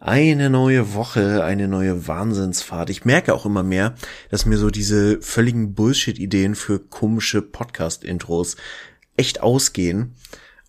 [0.00, 2.88] Eine neue Woche, eine neue Wahnsinnsfahrt.
[2.88, 3.96] Ich merke auch immer mehr,
[4.30, 8.56] dass mir so diese völligen Bullshit-Ideen für komische Podcast-Intros
[9.16, 10.14] echt ausgehen.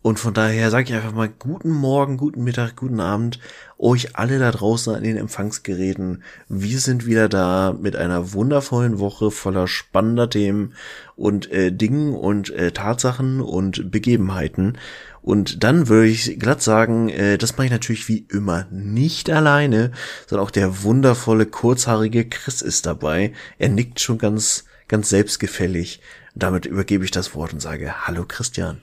[0.01, 3.39] Und von daher sage ich einfach mal guten Morgen, guten Mittag, guten Abend
[3.77, 6.23] euch alle da draußen an den Empfangsgeräten.
[6.47, 10.73] Wir sind wieder da mit einer wundervollen Woche voller spannender Themen
[11.17, 14.77] und äh, Dingen und äh, Tatsachen und Begebenheiten.
[15.21, 19.91] Und dann würde ich glatt sagen, äh, das mache ich natürlich wie immer nicht alleine,
[20.27, 23.33] sondern auch der wundervolle, kurzhaarige Chris ist dabei.
[23.57, 25.99] Er nickt schon ganz, ganz selbstgefällig.
[26.35, 28.79] Damit übergebe ich das Wort und sage Hallo Christian.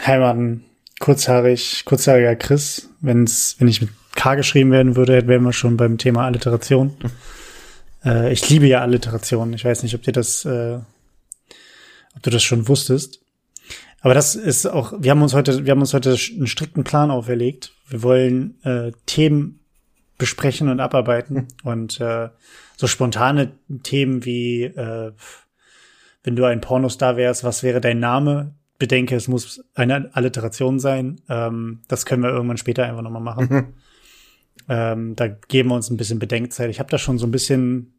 [0.00, 0.64] Hi Mann,
[1.00, 2.88] kurzhaarig, kurzhaariger Chris.
[3.00, 6.96] Wenn's, wenn ich mit K geschrieben werden würde, wären wir schon beim Thema Alliteration.
[8.04, 9.52] äh, ich liebe ja Alliteration.
[9.52, 10.78] Ich weiß nicht, ob dir das, äh,
[12.16, 13.20] ob du das schon wusstest.
[14.00, 17.10] Aber das ist auch, wir haben uns heute, wir haben uns heute einen strikten Plan
[17.10, 17.72] auferlegt.
[17.86, 19.60] Wir wollen äh, Themen
[20.18, 22.30] besprechen und abarbeiten und äh,
[22.76, 25.12] so spontane Themen wie äh,
[26.24, 28.54] wenn du ein Pornostar wärst, was wäre dein Name?
[28.82, 31.20] Bedenke, es muss eine Alliteration sein.
[31.28, 33.48] Ähm, das können wir irgendwann später einfach nochmal machen.
[33.48, 33.74] Mhm.
[34.68, 36.68] Ähm, da geben wir uns ein bisschen Bedenkzeit.
[36.68, 37.94] Ich habe da schon so ein bisschen,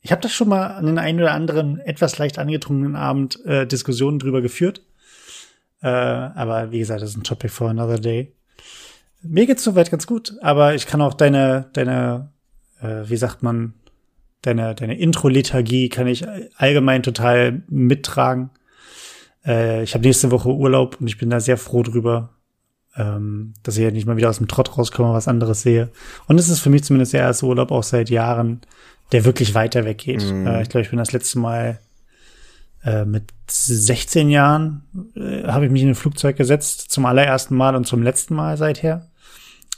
[0.00, 3.66] ich habe da schon mal an den einen oder anderen etwas leicht angetrunkenen Abend äh,
[3.66, 4.80] Diskussionen drüber geführt.
[5.82, 8.32] Äh, aber wie gesagt, das ist ein Topic for another day.
[9.22, 12.30] Mir geht's soweit ganz gut, aber ich kann auch deine, deine,
[12.80, 13.74] äh, wie sagt man,
[14.40, 16.24] deine, deine Intro-Liturgie kann ich
[16.56, 18.48] allgemein total mittragen.
[19.46, 22.30] Äh, ich habe nächste Woche Urlaub und ich bin da sehr froh drüber,
[22.96, 25.90] ähm, dass ich ja nicht mal wieder aus dem Trott rauskomme, was anderes sehe.
[26.26, 28.60] Und es ist für mich zumindest der erste Urlaub auch seit Jahren,
[29.12, 30.24] der wirklich weiter weggeht.
[30.24, 30.46] Mhm.
[30.46, 31.78] Äh, ich glaube, ich bin das letzte Mal
[32.84, 34.82] äh, mit 16 Jahren
[35.14, 38.56] äh, habe ich mich in ein Flugzeug gesetzt, zum allerersten Mal und zum letzten Mal
[38.56, 39.08] seither.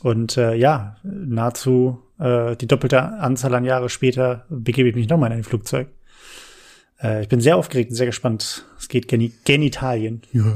[0.00, 5.32] Und äh, ja, nahezu äh, die doppelte Anzahl an Jahre später begebe ich mich nochmal
[5.32, 5.88] in ein Flugzeug.
[7.02, 8.64] Äh, ich bin sehr aufgeregt und sehr gespannt.
[8.78, 10.22] Es geht gen Genitalien.
[10.32, 10.54] Ja.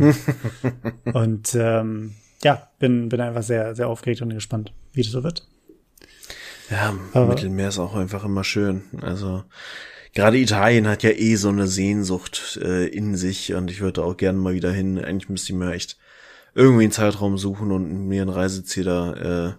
[1.12, 5.46] und ähm, ja, bin, bin einfach sehr, sehr aufgeregt und gespannt, wie das so wird.
[6.70, 8.82] Ja, Aber, Mittelmeer ist auch einfach immer schön.
[9.00, 9.44] Also
[10.14, 14.16] gerade Italien hat ja eh so eine Sehnsucht äh, in sich und ich würde auch
[14.16, 15.02] gerne mal wieder hin.
[15.02, 15.96] Eigentlich müsste ich mir echt
[16.54, 19.52] irgendwie einen Zeitraum suchen und mir ein Reiseziel da äh,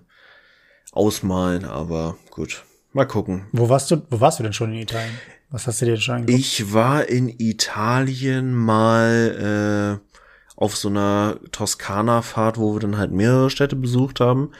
[0.92, 2.66] ausmalen, aber gut.
[2.94, 3.46] Mal gucken.
[3.52, 5.14] Wo warst du, wo warst du denn schon in Italien?
[5.52, 6.40] Was hast du dir schon angeguckt?
[6.40, 10.10] Ich war in Italien mal äh,
[10.56, 14.52] auf so einer Toskana-Fahrt, wo wir dann halt mehrere Städte besucht haben.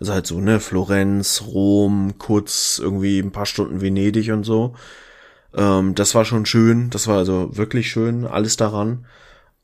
[0.00, 4.74] Also halt so, ne, Florenz, Rom, kurz irgendwie ein paar Stunden Venedig und so.
[5.54, 6.88] Ähm, das war schon schön.
[6.90, 9.06] Das war also wirklich schön, alles daran.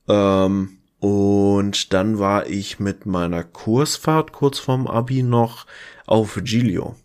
[0.09, 5.67] Ähm, und dann war ich mit meiner Kursfahrt kurz vorm Abi noch
[6.07, 6.97] auf Giglio.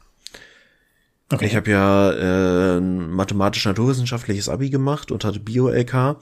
[1.31, 1.45] Okay.
[1.45, 6.17] Ich habe ja äh, ein mathematisch-naturwissenschaftliches Abi gemacht und hatte Bio-LK.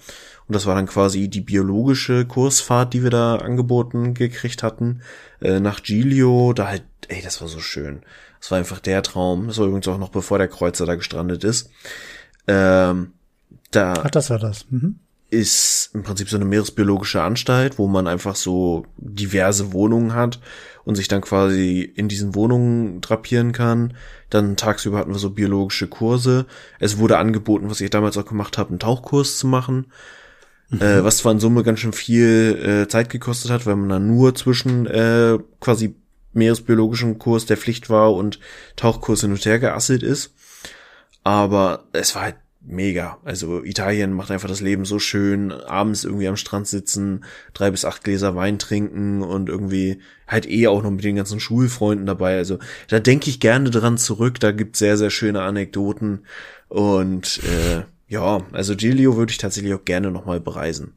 [0.47, 5.01] Und das war dann quasi die biologische Kursfahrt, die wir da angeboten gekriegt hatten,
[5.41, 6.51] äh, nach Giglio.
[6.53, 8.01] Da halt, ey, das war so schön.
[8.40, 9.47] Das war einfach der Traum.
[9.47, 11.69] Das war übrigens auch noch bevor der Kreuzer da gestrandet ist.
[12.47, 13.13] Ähm,
[13.72, 14.66] da Ach, das war das.
[14.69, 15.00] Mhm.
[15.29, 20.39] Ist im Prinzip so eine meeresbiologische Anstalt, wo man einfach so diverse Wohnungen hat
[20.85, 23.93] und sich dann quasi in diesen Wohnungen drapieren kann.
[24.29, 26.45] Dann tagsüber hatten wir so biologische Kurse.
[26.79, 29.88] Es wurde angeboten, was ich damals auch gemacht habe, einen Tauchkurs zu machen.
[30.69, 30.81] Mhm.
[30.81, 34.07] Äh, was zwar in Summe ganz schön viel äh, Zeit gekostet hat, weil man dann
[34.07, 35.95] nur zwischen äh, quasi
[36.33, 38.39] meeresbiologischen Kurs der Pflicht war und
[38.75, 40.33] Tauchkurs hin und her geasselt ist.
[41.23, 42.35] Aber es war halt
[42.67, 43.17] mega.
[43.23, 45.51] Also Italien macht einfach das Leben so schön.
[45.51, 47.23] Abends irgendwie am Strand sitzen,
[47.53, 51.39] drei bis acht Gläser Wein trinken und irgendwie halt eh auch noch mit den ganzen
[51.39, 52.38] Schulfreunden dabei.
[52.38, 54.39] Also da denke ich gerne dran zurück.
[54.39, 56.25] Da gibt sehr, sehr schöne Anekdoten.
[56.67, 60.94] Und äh, ja, also Giglio würde ich tatsächlich auch gerne nochmal bereisen.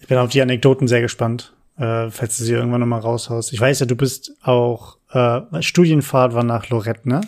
[0.00, 3.52] Ich bin auf die Anekdoten sehr gespannt, äh, falls du sie irgendwann nochmal raushaust.
[3.52, 7.20] Ich weiß ja, du bist auch äh, Studienfahrt war nach Lorette, ne?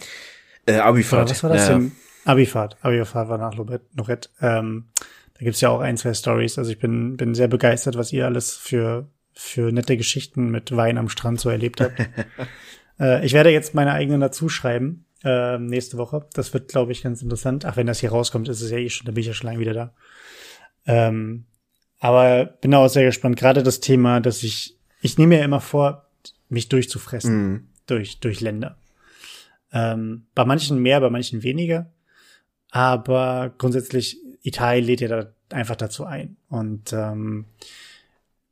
[0.66, 1.30] Äh, Abifahrt.
[1.30, 1.74] was war das ja.
[1.74, 1.92] denn?
[2.24, 2.76] Abifahrt.
[2.82, 4.28] Abifahrt war nach Lorette.
[4.40, 4.90] Ähm,
[5.34, 6.58] da gibt's ja auch ein, zwei Stories.
[6.58, 10.98] Also ich bin, bin sehr begeistert, was ihr alles für, für nette Geschichten mit Wein
[10.98, 11.98] am Strand so erlebt habt.
[13.00, 16.26] äh, ich werde jetzt meine eigenen dazu schreiben, äh, nächste Woche.
[16.34, 17.64] Das wird, glaube ich, ganz interessant.
[17.64, 19.48] Ach, wenn das hier rauskommt, ist es ja eh schon, da bin ich ja schon
[19.48, 19.94] lange wieder da.
[20.86, 21.46] Ähm,
[21.98, 23.38] aber bin auch sehr gespannt.
[23.38, 26.06] Gerade das Thema, dass ich, ich nehme mir immer vor,
[26.48, 27.52] mich durchzufressen.
[27.52, 27.68] Mm.
[27.86, 28.76] Durch, durch Länder.
[29.72, 31.90] Ähm, bei manchen mehr, bei manchen weniger.
[32.70, 36.36] Aber grundsätzlich, Italien lädt ja da einfach dazu ein.
[36.48, 37.46] Und ähm,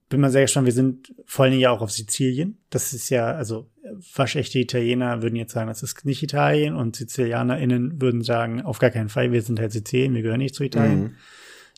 [0.09, 0.67] bin mal sehr gespannt.
[0.67, 2.59] Wir sind vor allen Dingen ja auch auf Sizilien.
[2.71, 3.69] Das ist ja, also
[4.15, 8.91] waschechte Italiener würden jetzt sagen, das ist nicht Italien und SizilianerInnen würden sagen, auf gar
[8.91, 11.01] keinen Fall, wir sind halt Sizilien, wir gehören nicht zu Italien.
[11.01, 11.17] Mhm.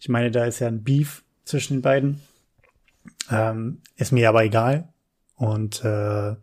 [0.00, 2.20] Ich meine, da ist ja ein Beef zwischen den beiden.
[3.30, 4.88] Ähm, ist mir aber egal.
[5.34, 6.34] Und äh,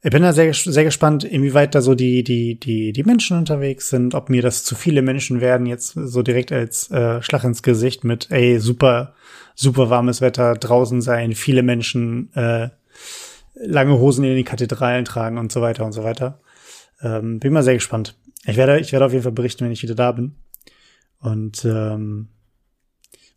[0.00, 3.88] ich bin da sehr, sehr gespannt, inwieweit da so die, die, die, die Menschen unterwegs
[3.88, 7.64] sind, ob mir das zu viele Menschen werden, jetzt so direkt als äh, Schlag ins
[7.64, 9.14] Gesicht mit, ey, super,
[9.56, 12.68] super warmes Wetter, draußen sein, viele Menschen, äh,
[13.54, 16.40] lange Hosen in die Kathedralen tragen und so weiter und so weiter.
[17.02, 18.16] Ähm, bin mal sehr gespannt.
[18.44, 20.36] Ich werde, ich werde auf jeden Fall berichten, wenn ich wieder da bin.
[21.18, 22.28] Und ähm,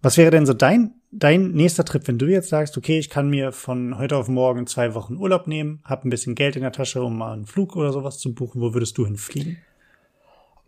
[0.01, 3.29] was wäre denn so dein dein nächster Trip, wenn du jetzt sagst, okay, ich kann
[3.29, 6.71] mir von heute auf morgen zwei Wochen Urlaub nehmen, hab ein bisschen Geld in der
[6.71, 9.57] Tasche, um mal einen Flug oder sowas zu buchen, wo würdest du hinfliegen?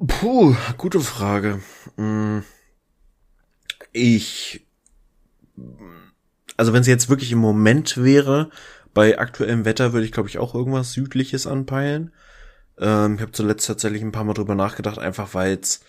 [0.06, 1.62] Puh, gute Frage.
[1.96, 2.44] Hm.
[3.94, 4.66] Ich,
[6.58, 8.50] also wenn es jetzt wirklich im Moment wäre,
[8.94, 12.12] bei aktuellem Wetter würde ich glaube ich auch irgendwas Südliches anpeilen.
[12.78, 15.82] Ähm, ich habe zuletzt tatsächlich ein paar Mal drüber nachgedacht, einfach weil es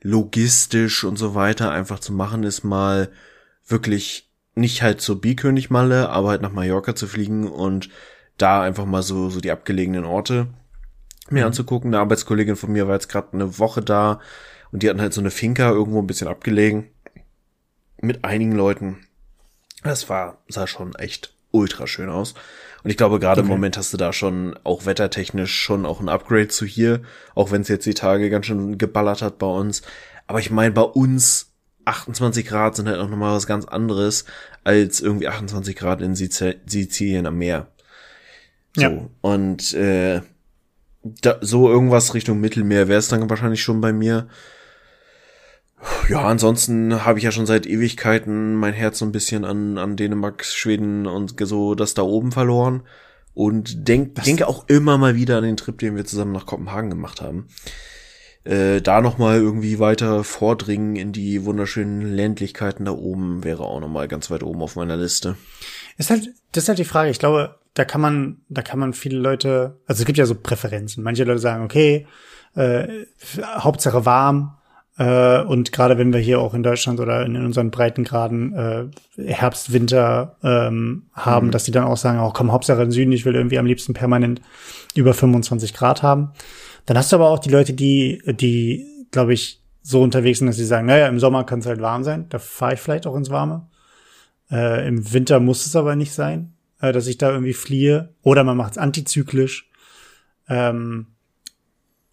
[0.00, 3.10] logistisch und so weiter einfach zu machen ist, mal
[3.66, 7.90] wirklich nicht halt zur Bierkönigmalle, aber halt nach Mallorca zu fliegen und
[8.38, 10.48] da einfach mal so, so die abgelegenen Orte
[11.30, 11.46] mir mhm.
[11.48, 11.90] anzugucken.
[11.90, 14.20] Eine Arbeitskollegin von mir war jetzt gerade eine Woche da
[14.72, 16.90] und die hatten halt so eine Finca irgendwo ein bisschen abgelegen
[18.00, 18.98] mit einigen Leuten.
[19.82, 22.34] Das war, sah schon echt ultra schön aus.
[22.82, 23.48] Und ich glaube, gerade okay.
[23.48, 27.02] im Moment hast du da schon auch wettertechnisch schon auch ein Upgrade zu hier,
[27.34, 29.82] auch wenn es jetzt die Tage ganz schön geballert hat bei uns.
[30.26, 31.52] Aber ich meine, bei uns
[31.86, 34.24] 28 Grad sind halt auch nochmal was ganz anderes
[34.64, 37.68] als irgendwie 28 Grad in Sizilien am Meer.
[38.74, 38.82] So.
[38.82, 39.08] Ja.
[39.20, 40.20] Und äh,
[41.02, 44.28] da, so irgendwas Richtung Mittelmeer wäre es dann wahrscheinlich schon bei mir.
[46.08, 49.96] Ja, ansonsten habe ich ja schon seit Ewigkeiten mein Herz so ein bisschen an, an
[49.96, 52.82] Dänemark, Schweden und so das da oben verloren.
[53.34, 56.90] Und denk, denke auch immer mal wieder an den Trip, den wir zusammen nach Kopenhagen
[56.90, 57.46] gemacht haben
[58.46, 63.80] äh, da noch mal irgendwie weiter vordringen in die wunderschönen Ländlichkeiten da oben wäre auch
[63.80, 65.36] noch mal ganz weit oben auf meiner Liste.
[65.98, 67.10] Ist halt, das ist halt die Frage.
[67.10, 70.34] Ich glaube, da kann man, da kann man viele Leute, also es gibt ja so
[70.34, 71.02] Präferenzen.
[71.02, 72.06] Manche Leute sagen, okay,
[72.54, 72.86] äh,
[73.42, 74.56] Hauptsache warm.
[74.98, 78.84] Äh, und gerade wenn wir hier auch in Deutschland oder in, unseren Breitengraden äh,
[79.22, 81.50] Herbst, Winter ähm, haben, mhm.
[81.50, 83.66] dass die dann auch sagen, auch oh, komm, Hauptsache im Süden, ich will irgendwie am
[83.66, 84.40] liebsten permanent
[84.94, 86.30] über 25 Grad haben.
[86.86, 90.56] Dann hast du aber auch die Leute, die, die, glaube ich, so unterwegs sind, dass
[90.56, 93.14] sie sagen, naja, im Sommer kann es halt warm sein, da fahre ich vielleicht auch
[93.14, 93.68] ins Warme.
[94.50, 98.14] Äh, Im Winter muss es aber nicht sein, äh, dass ich da irgendwie fliehe.
[98.22, 99.68] Oder man macht es antizyklisch.
[100.48, 101.06] Ähm,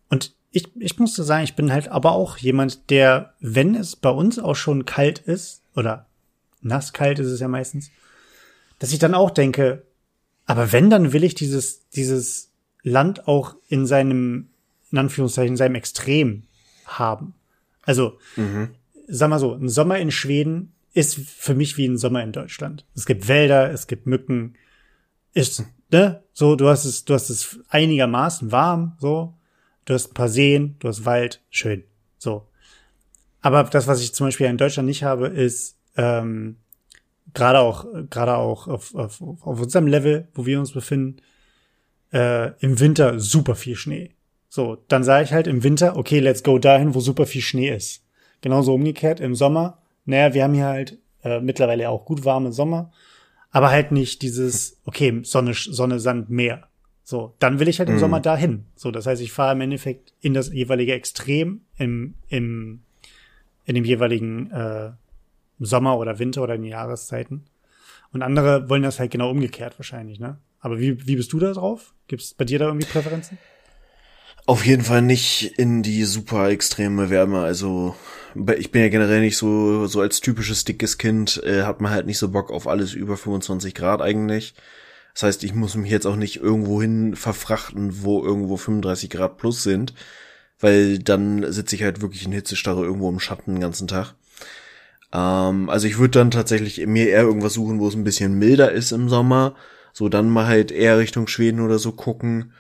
[0.10, 4.10] und ich, ich musste sagen, ich bin halt aber auch jemand, der, wenn es bei
[4.10, 6.08] uns auch schon kalt ist, oder
[6.62, 7.90] nass kalt ist es ja meistens,
[8.80, 9.84] dass ich dann auch denke,
[10.46, 12.52] aber wenn, dann will ich dieses, dieses
[12.84, 14.50] Land auch in seinem
[14.94, 16.44] in Anführungszeichen seinem Extrem
[16.86, 17.34] haben.
[17.82, 18.70] Also, mhm.
[19.08, 22.86] sag mal so, ein Sommer in Schweden ist für mich wie ein Sommer in Deutschland.
[22.96, 24.54] Es gibt Wälder, es gibt Mücken,
[25.34, 29.34] ist, ne, so, du hast es, du hast es einigermaßen warm, so,
[29.86, 31.84] du hast ein paar Seen, du hast Wald, schön,
[32.20, 32.48] so.
[33.42, 36.58] Aber das, was ich zum Beispiel in Deutschland nicht habe, ist, ähm,
[37.34, 41.18] gerade auch, gerade auch auf, auf, auf unserem Level, wo wir uns befinden,
[42.14, 44.16] äh, im Winter super viel Schnee.
[44.56, 47.76] So, dann sage ich halt im Winter, okay, let's go dahin, wo super viel Schnee
[47.76, 48.06] ist.
[48.42, 49.80] Genauso umgekehrt im Sommer.
[50.06, 52.92] Naja, wir haben hier halt äh, mittlerweile auch gut warme Sommer,
[53.50, 56.68] aber halt nicht dieses, okay, Sonne, Sonne, Sand, Meer.
[57.04, 58.00] So, dann will ich halt im mhm.
[58.02, 58.66] Sommer dahin.
[58.76, 62.84] So, das heißt, ich fahre im Endeffekt in das jeweilige Extrem im, im,
[63.66, 64.92] in dem jeweiligen äh,
[65.62, 67.46] Sommer oder Winter oder in den Jahreszeiten.
[68.12, 70.38] Und andere wollen das halt genau umgekehrt wahrscheinlich, ne?
[70.60, 71.96] Aber wie, wie bist du da drauf?
[72.08, 73.40] Gibt es bei dir da irgendwie Präferenzen?
[74.46, 77.40] Auf jeden Fall nicht in die super extreme Wärme.
[77.40, 77.96] Also
[78.58, 82.08] ich bin ja generell nicht so so als typisches dickes Kind äh, hat man halt
[82.08, 84.54] nicht so Bock auf alles über 25 Grad eigentlich.
[85.14, 89.38] Das heißt, ich muss mich jetzt auch nicht irgendwo hin verfrachten, wo irgendwo 35 Grad
[89.38, 89.94] plus sind,
[90.60, 94.16] weil dann sitze ich halt wirklich in Hitzestarre irgendwo im Schatten den ganzen Tag.
[95.14, 98.72] Ähm, also ich würde dann tatsächlich mir eher irgendwas suchen, wo es ein bisschen milder
[98.74, 99.56] ist im Sommer.
[99.94, 102.54] So dann mal halt eher Richtung Schweden oder so gucken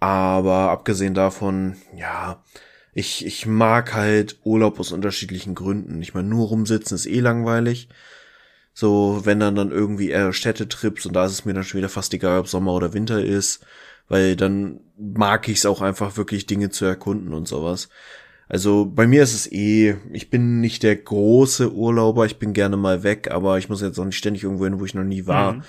[0.00, 2.42] aber abgesehen davon, ja,
[2.92, 6.02] ich, ich mag halt Urlaub aus unterschiedlichen Gründen.
[6.02, 7.88] Ich meine, nur rumsitzen ist eh langweilig.
[8.72, 11.88] So, wenn dann dann irgendwie eher Städtetrips und da ist es mir dann schon wieder
[11.88, 13.64] fast egal, ob Sommer oder Winter ist,
[14.08, 17.88] weil dann mag ich es auch einfach wirklich Dinge zu erkunden und sowas.
[18.48, 22.76] Also bei mir ist es eh, ich bin nicht der große Urlauber, ich bin gerne
[22.76, 25.26] mal weg, aber ich muss jetzt auch nicht ständig irgendwo hin, wo ich noch nie
[25.26, 25.52] war.
[25.52, 25.62] Mhm.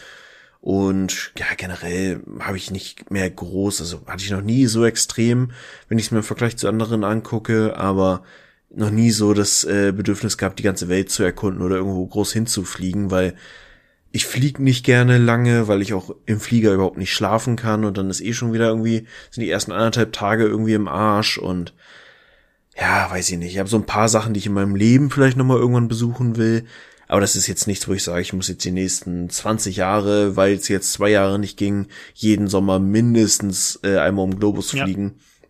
[0.62, 5.52] Und ja, generell habe ich nicht mehr groß, also hatte ich noch nie so extrem,
[5.90, 8.24] wenn ich es mir im Vergleich zu anderen angucke, aber
[8.70, 12.32] noch nie so das äh, Bedürfnis gehabt, die ganze Welt zu erkunden oder irgendwo groß
[12.34, 13.36] hinzufliegen, weil
[14.12, 17.98] ich flieg nicht gerne lange, weil ich auch im Flieger überhaupt nicht schlafen kann und
[17.98, 21.74] dann ist eh schon wieder irgendwie, sind die ersten anderthalb Tage irgendwie im Arsch und
[22.80, 23.54] ja, weiß ich nicht.
[23.54, 26.38] Ich habe so ein paar Sachen, die ich in meinem Leben vielleicht nochmal irgendwann besuchen
[26.38, 26.66] will,
[27.12, 30.38] aber das ist jetzt nichts, wo ich sage, ich muss jetzt die nächsten 20 Jahre,
[30.38, 35.16] weil es jetzt zwei Jahre nicht ging, jeden Sommer mindestens äh, einmal um Globus fliegen.
[35.18, 35.50] Ja.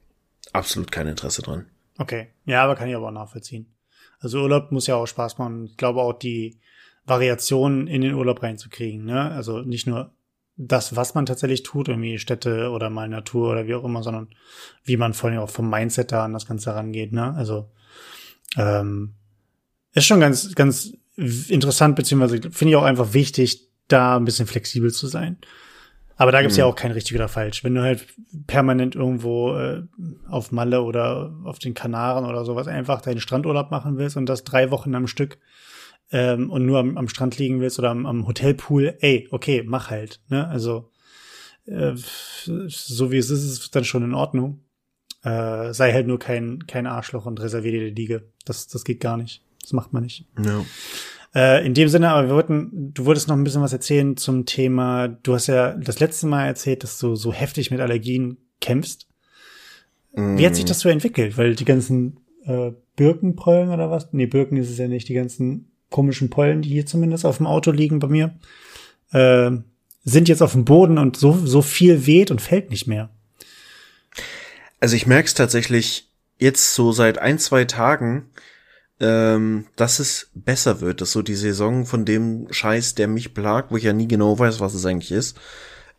[0.54, 1.68] Absolut kein Interesse dran.
[2.00, 2.30] Okay.
[2.46, 3.72] Ja, aber kann ich aber auch nachvollziehen.
[4.18, 5.66] Also Urlaub muss ja auch Spaß machen.
[5.66, 6.60] Ich glaube auch die
[7.06, 9.06] Variationen in den Urlaub reinzukriegen.
[9.06, 9.30] Ne?
[9.30, 10.16] Also nicht nur
[10.58, 14.30] das, was man tatsächlich tut, irgendwie Städte oder mal Natur oder wie auch immer, sondern
[14.84, 17.12] wie man vor allem auch vom Mindset da an das Ganze rangeht.
[17.12, 17.36] Ne?
[17.36, 17.70] Also
[18.58, 19.14] ähm,
[19.94, 24.92] ist schon ganz, ganz interessant, beziehungsweise finde ich auch einfach wichtig, da ein bisschen flexibel
[24.92, 25.38] zu sein.
[26.16, 26.60] Aber da gibt's mhm.
[26.60, 27.64] ja auch kein richtig oder falsch.
[27.64, 28.06] Wenn du halt
[28.46, 29.84] permanent irgendwo äh,
[30.30, 34.44] auf Malle oder auf den Kanaren oder sowas einfach deinen Strandurlaub machen willst und das
[34.44, 35.40] drei Wochen am Stück
[36.12, 39.90] ähm, und nur am, am Strand liegen willst oder am, am Hotelpool, ey, okay, mach
[39.90, 40.22] halt.
[40.30, 40.48] Ne?
[40.48, 40.92] Also
[41.66, 44.64] äh, so wie es ist, ist es dann schon in Ordnung.
[45.24, 48.32] Äh, sei halt nur kein, kein Arschloch und reservier dir die Liege.
[48.46, 49.44] Das, das geht gar nicht.
[49.62, 50.26] Das macht man nicht.
[50.44, 50.66] Ja.
[51.34, 54.46] Äh, in dem Sinne, aber wir wollten, du wolltest noch ein bisschen was erzählen zum
[54.46, 59.08] Thema, du hast ja das letzte Mal erzählt, dass du so heftig mit Allergien kämpfst.
[60.14, 60.38] Mm.
[60.38, 61.38] Wie hat sich das so entwickelt?
[61.38, 64.12] Weil die ganzen äh, Birkenpollen oder was?
[64.12, 67.48] Nee, Birken ist es ja nicht, die ganzen komischen Pollen, die hier zumindest auf dem
[67.48, 68.36] Auto liegen bei mir,
[69.12, 69.52] äh,
[70.04, 73.10] sind jetzt auf dem Boden und so, so viel weht und fällt nicht mehr.
[74.80, 78.32] Also ich merke es tatsächlich jetzt so seit ein, zwei Tagen,
[79.02, 83.72] ähm, dass es besser wird, dass so die Saison von dem Scheiß, der mich plagt,
[83.72, 85.40] wo ich ja nie genau weiß, was es eigentlich ist,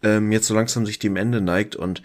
[0.04, 2.02] ähm, jetzt so langsam sich dem Ende neigt und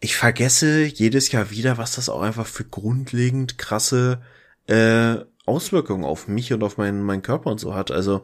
[0.00, 4.20] ich vergesse jedes Jahr wieder, was das auch einfach für grundlegend krasse
[4.66, 7.90] äh, Auswirkungen auf mich und auf meinen, meinen Körper und so hat.
[7.90, 8.22] Also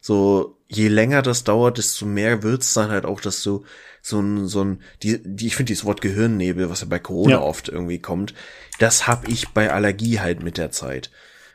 [0.00, 3.64] so je länger das dauert, desto mehr wird's dann halt auch, dass du
[4.02, 7.30] so ein, so ein, die, die ich finde dieses Wort Gehirnnebel, was ja bei Corona
[7.32, 7.40] ja.
[7.40, 8.34] oft irgendwie kommt,
[8.78, 11.10] das hab ich bei Allergie halt mit der Zeit.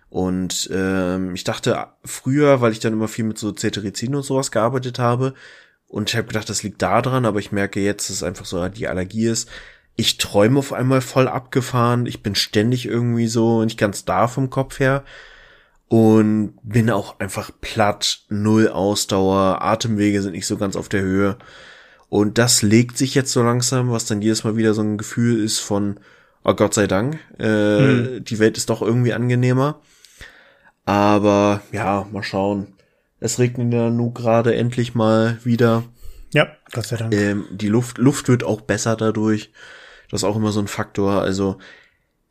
[0.09, 4.51] Und ähm, ich dachte früher, weil ich dann immer viel mit so Cetirizin und sowas
[4.51, 5.33] gearbeitet habe,
[5.93, 8.45] und ich habe gedacht, das liegt da dran, aber ich merke jetzt, dass es einfach
[8.45, 9.47] so die Allergie ist.
[9.95, 12.07] Ich träume auf einmal voll abgefahren.
[12.07, 15.03] Ich bin ständig irgendwie so nicht ganz da vom Kopf her.
[15.93, 21.37] Und bin auch einfach platt, null Ausdauer, Atemwege sind nicht so ganz auf der Höhe.
[22.09, 25.43] Und das legt sich jetzt so langsam, was dann jedes Mal wieder so ein Gefühl
[25.43, 25.99] ist von,
[26.43, 28.25] oh Gott sei Dank, äh, mhm.
[28.25, 29.81] die Welt ist doch irgendwie angenehmer.
[30.83, 32.73] Aber ja, mal schauen.
[33.19, 35.83] Es regnet ja nun gerade endlich mal wieder.
[36.33, 37.13] Ja, Gott sei Dank.
[37.13, 39.51] Ähm, die Luft, Luft wird auch besser dadurch.
[40.09, 41.21] Das ist auch immer so ein Faktor.
[41.21, 41.59] Also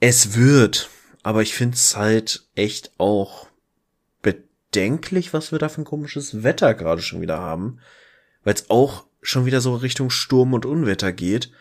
[0.00, 0.90] es wird,
[1.22, 3.51] aber ich finde es halt echt auch
[4.72, 7.78] bedenklich, was wir da für ein komisches Wetter gerade schon wieder haben.
[8.42, 11.52] Weil es auch schon wieder so Richtung Sturm und Unwetter geht.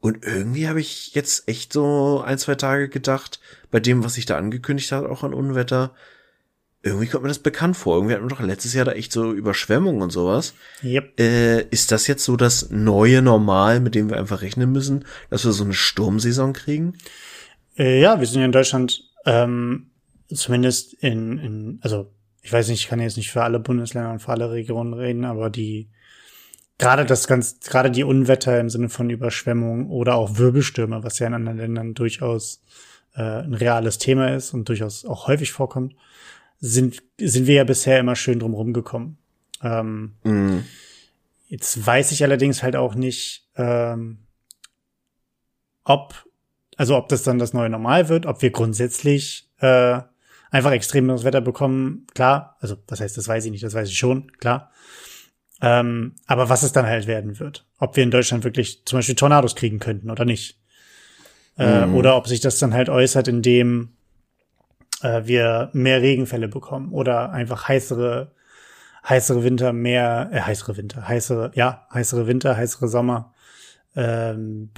[0.00, 4.26] Und irgendwie habe ich jetzt echt so ein, zwei Tage gedacht, bei dem, was sich
[4.26, 5.94] da angekündigt hat, auch an Unwetter,
[6.82, 7.96] irgendwie kommt mir das bekannt vor.
[7.96, 10.54] Irgendwie hatten wir doch letztes Jahr da echt so Überschwemmungen und sowas.
[10.82, 11.18] Yep.
[11.18, 15.44] Äh, ist das jetzt so das neue Normal, mit dem wir einfach rechnen müssen, dass
[15.44, 16.94] wir so eine Sturmsaison kriegen?
[17.76, 19.90] Äh, ja, wir sind ja in Deutschland ähm,
[20.32, 22.12] zumindest in, in, also
[22.46, 25.24] ich weiß nicht, ich kann jetzt nicht für alle Bundesländer und für alle Regionen reden,
[25.24, 25.88] aber die
[26.78, 31.26] gerade das ganz, gerade die Unwetter im Sinne von Überschwemmung oder auch Wirbelstürme, was ja
[31.26, 32.62] in anderen Ländern durchaus
[33.16, 35.96] äh, ein reales Thema ist und durchaus auch häufig vorkommt,
[36.60, 39.18] sind, sind wir ja bisher immer schön drum rumgekommen.
[39.64, 40.58] Ähm, mm.
[41.48, 44.18] Jetzt weiß ich allerdings halt auch nicht, ähm,
[45.82, 46.14] ob,
[46.76, 50.00] also ob das dann das neue Normal wird, ob wir grundsätzlich äh,
[50.50, 53.98] einfach extremes Wetter bekommen, klar, also was heißt, das weiß ich nicht, das weiß ich
[53.98, 54.70] schon, klar.
[55.60, 57.66] Ähm, aber was es dann halt werden wird.
[57.78, 60.60] Ob wir in Deutschland wirklich zum Beispiel Tornados kriegen könnten oder nicht.
[61.56, 61.94] Äh, mm.
[61.94, 63.96] Oder ob sich das dann halt äußert, indem
[65.02, 68.32] äh, wir mehr Regenfälle bekommen oder einfach heißere,
[69.08, 73.32] heißere Winter, mehr, äh, heißere Winter, heißere, ja, heißere Winter, heißere Sommer.
[73.94, 74.70] Ähm,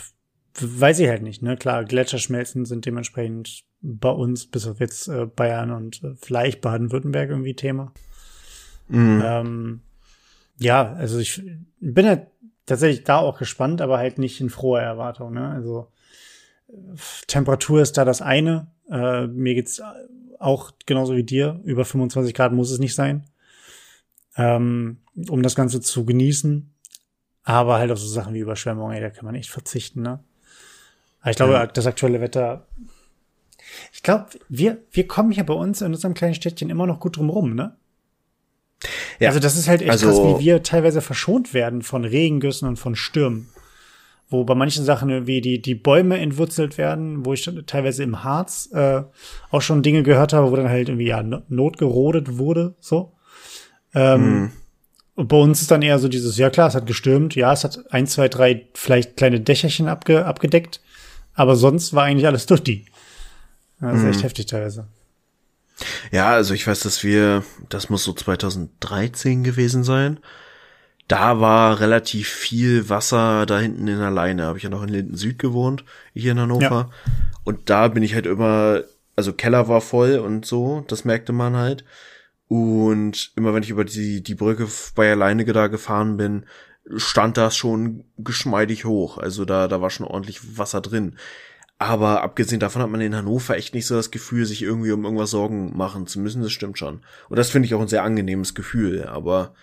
[0.61, 1.57] weiß ich halt nicht, ne?
[1.57, 7.31] Klar, Gletscherschmelzen sind dementsprechend bei uns, bis auf jetzt äh, Bayern und äh, vielleicht Baden-Württemberg
[7.31, 7.93] irgendwie Thema.
[8.89, 9.23] Mhm.
[9.25, 9.81] Ähm,
[10.59, 11.43] ja, also ich
[11.81, 12.27] bin halt
[12.67, 15.49] tatsächlich da auch gespannt, aber halt nicht in froher Erwartung, ne?
[15.49, 15.89] Also
[17.27, 18.69] Temperatur ist da das eine.
[18.91, 19.81] Äh, mir geht's
[20.39, 21.61] auch genauso wie dir.
[21.65, 23.25] Über 25 Grad muss es nicht sein,
[24.37, 26.75] ähm, um das Ganze zu genießen.
[27.45, 30.23] Aber halt auf so Sachen wie Überschwemmungen, ey, da kann man echt verzichten, ne?
[31.21, 31.67] Aber ich glaube, ja.
[31.67, 32.67] das aktuelle Wetter,
[33.93, 37.17] ich glaube, wir, wir kommen hier bei uns in unserem kleinen Städtchen immer noch gut
[37.17, 37.77] drum rum, ne?
[39.19, 39.29] Ja.
[39.29, 42.79] Also das ist halt echt also, krass, wie wir teilweise verschont werden von Regengüssen und
[42.79, 43.49] von Stürmen.
[44.31, 48.69] Wo bei manchen Sachen irgendwie die, die Bäume entwurzelt werden, wo ich teilweise im Harz
[48.73, 49.03] äh,
[49.51, 53.13] auch schon Dinge gehört habe, wo dann halt irgendwie ja notgerodet wurde, so.
[53.95, 54.53] Ähm, mhm.
[55.15, 57.65] Und bei uns ist dann eher so dieses, ja klar, es hat gestürmt, ja, es
[57.65, 60.81] hat ein, zwei, drei vielleicht kleine Dächerchen abge, abgedeckt,
[61.35, 62.85] aber sonst war eigentlich alles durch die.
[63.81, 64.11] Das ist mhm.
[64.11, 64.87] echt heftig teilweise.
[66.11, 70.19] Ja, also ich weiß, dass wir, das muss so 2013 gewesen sein.
[71.07, 74.45] Da war relativ viel Wasser da hinten in der Leine.
[74.45, 76.91] Habe ich ja noch in Linden Süd gewohnt, hier in Hannover.
[76.91, 76.91] Ja.
[77.45, 78.83] Und da bin ich halt immer,
[79.17, 81.85] also Keller war voll und so, das merkte man halt.
[82.49, 86.45] Und immer wenn ich über die, die Brücke bei der Leine da gefahren bin,
[86.97, 89.19] stand das schon geschmeidig hoch.
[89.19, 91.17] Also da, da war schon ordentlich Wasser drin.
[91.79, 95.05] Aber abgesehen davon hat man in Hannover echt nicht so das Gefühl, sich irgendwie um
[95.05, 96.43] irgendwas Sorgen machen zu müssen.
[96.43, 97.03] Das stimmt schon.
[97.29, 99.05] Und das finde ich auch ein sehr angenehmes Gefühl.
[99.05, 99.55] Aber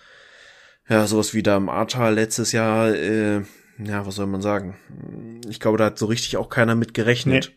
[0.88, 3.42] ja, sowas wie da im Ahrtal letztes Jahr, äh,
[3.78, 4.76] ja, was soll man sagen?
[5.48, 7.52] Ich glaube, da hat so richtig auch keiner mit gerechnet.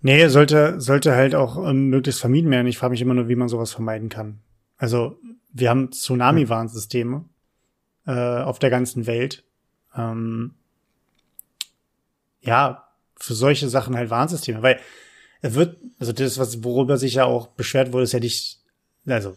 [0.00, 2.66] Nee, nee sollte, sollte halt auch ähm, möglichst vermieden werden.
[2.66, 4.40] Ich frage mich immer nur, wie man sowas vermeiden kann.
[4.78, 5.18] Also,
[5.52, 7.24] wir haben Tsunami-Warnsysteme
[8.06, 9.44] äh, auf der ganzen Welt.
[9.94, 10.54] Ähm,
[12.40, 12.85] ja,
[13.18, 14.80] für solche Sachen halt Warnsysteme, weil
[15.42, 18.60] es wird, also das, was, worüber sich ja auch beschwert wurde, ist ja nicht,
[19.06, 19.36] also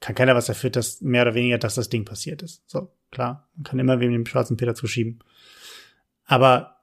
[0.00, 2.62] kann keiner was dafür, dass mehr oder weniger, dass das Ding passiert ist.
[2.66, 5.20] So, klar, man kann immer wem den schwarzen Peter zuschieben.
[6.26, 6.76] Aber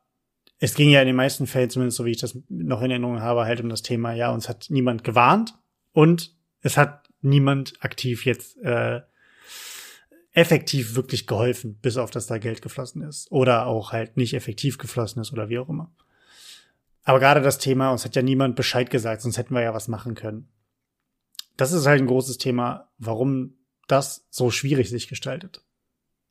[0.59, 3.21] es ging ja in den meisten Fällen, zumindest so wie ich das noch in Erinnerung
[3.21, 5.55] habe, halt um das Thema, ja, uns hat niemand gewarnt
[5.93, 9.01] und es hat niemand aktiv jetzt äh,
[10.33, 13.31] effektiv wirklich geholfen, bis auf dass da Geld geflossen ist.
[13.31, 15.91] Oder auch halt nicht effektiv geflossen ist oder wie auch immer.
[17.03, 19.87] Aber gerade das Thema, uns hat ja niemand Bescheid gesagt, sonst hätten wir ja was
[19.87, 20.49] machen können.
[21.57, 23.55] Das ist halt ein großes Thema, warum
[23.87, 25.63] das so schwierig sich gestaltet.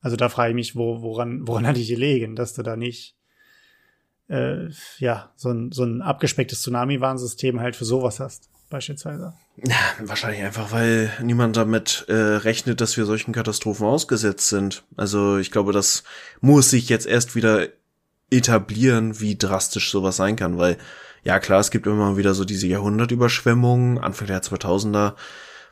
[0.01, 3.17] Also da frage ich mich, wo, woran, woran hatte ich gelegen, dass du da nicht
[4.29, 4.69] äh,
[4.99, 9.35] ja so ein, so ein abgespecktes Tsunami-Warnsystem halt für sowas hast, beispielsweise.
[9.57, 14.85] Ja, wahrscheinlich einfach, weil niemand damit äh, rechnet, dass wir solchen Katastrophen ausgesetzt sind.
[14.97, 16.05] Also ich glaube, das
[16.41, 17.69] muss sich jetzt erst wieder
[18.31, 20.77] etablieren, wie drastisch sowas sein kann, weil
[21.23, 25.15] ja klar, es gibt immer wieder so diese Jahrhundertüberschwemmungen, Anfang der 2000er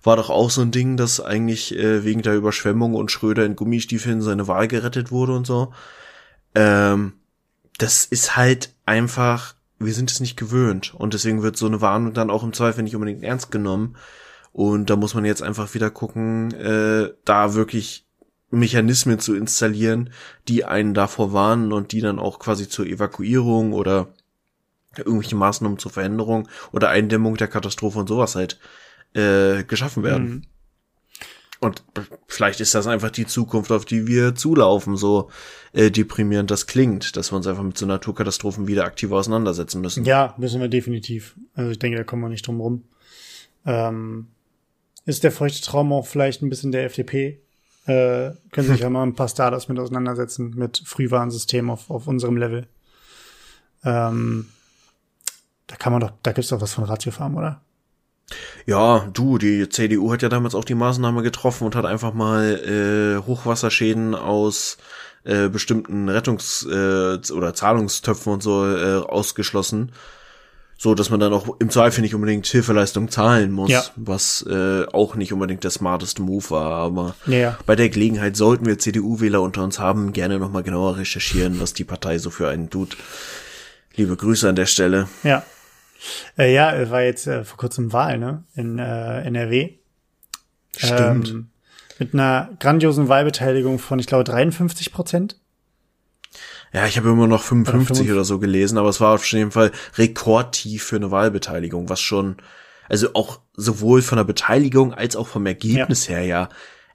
[0.03, 3.57] war doch auch so ein Ding, dass eigentlich äh, wegen der Überschwemmung und Schröder in
[3.57, 5.73] Gummistiefeln seine Wahl gerettet wurde und so.
[6.55, 7.15] Ähm,
[7.79, 12.13] das ist halt einfach, wir sind es nicht gewöhnt und deswegen wird so eine Warnung
[12.13, 13.97] dann auch im Zweifel nicht unbedingt ernst genommen.
[14.53, 18.08] Und da muss man jetzt einfach wieder gucken, äh, da wirklich
[18.51, 20.11] Mechanismen zu installieren,
[20.49, 24.09] die einen davor warnen und die dann auch quasi zur Evakuierung oder
[24.97, 28.59] irgendwelche Maßnahmen zur Veränderung oder Eindämmung der Katastrophe und sowas halt
[29.15, 30.29] äh, geschaffen werden.
[30.29, 30.43] Mhm.
[31.61, 31.83] Und
[32.29, 35.29] vielleicht ist das einfach die Zukunft, auf die wir zulaufen, so
[35.73, 40.05] äh, deprimierend das klingt, dass wir uns einfach mit so Naturkatastrophen wieder aktiv auseinandersetzen müssen.
[40.05, 41.35] Ja, müssen wir definitiv.
[41.55, 42.85] Also ich denke, da kommen wir nicht drum rum.
[43.67, 44.29] Ähm,
[45.05, 47.41] ist der feuchte Traum auch vielleicht ein bisschen der FDP?
[47.89, 52.37] Äh, können sich ja mal ein paar Startups mit auseinandersetzen, mit Frühwarnsystem auf, auf unserem
[52.37, 52.67] Level.
[53.83, 54.51] Ähm,
[55.67, 57.63] da kann man doch, da gibt's doch was von Ratiofarm, oder?
[58.67, 62.57] Ja, du, die CDU hat ja damals auch die Maßnahme getroffen und hat einfach mal
[63.23, 64.77] äh, Hochwasserschäden aus
[65.25, 69.93] äh, bestimmten Rettungs- äh, oder Zahlungstöpfen und so äh, ausgeschlossen
[70.81, 73.83] so dass man dann auch im Zweifel nicht unbedingt Hilfeleistung zahlen muss, ja.
[73.97, 76.71] was äh, auch nicht unbedingt der smarteste Move war.
[76.71, 77.59] Aber ja.
[77.67, 81.83] bei der Gelegenheit sollten wir CDU-Wähler unter uns haben, gerne nochmal genauer recherchieren, was die
[81.83, 82.97] Partei so für einen tut.
[83.97, 85.09] Liebe Grüße an der Stelle.
[85.25, 85.43] Ja.
[86.39, 88.45] Äh, ja, war jetzt äh, vor kurzem Wahl, ne?
[88.55, 89.71] In äh, NRW.
[90.77, 91.29] Stimmt.
[91.31, 91.49] Ähm,
[91.99, 95.41] mit einer grandiosen Wahlbeteiligung von, ich glaube, 53 Prozent.
[96.73, 99.51] Ja, ich habe immer noch 55 oder, oder so gelesen, aber es war auf jeden
[99.51, 102.37] Fall rekordtief für eine Wahlbeteiligung, was schon,
[102.89, 106.17] also auch sowohl von der Beteiligung als auch vom Ergebnis ja.
[106.17, 106.49] her ja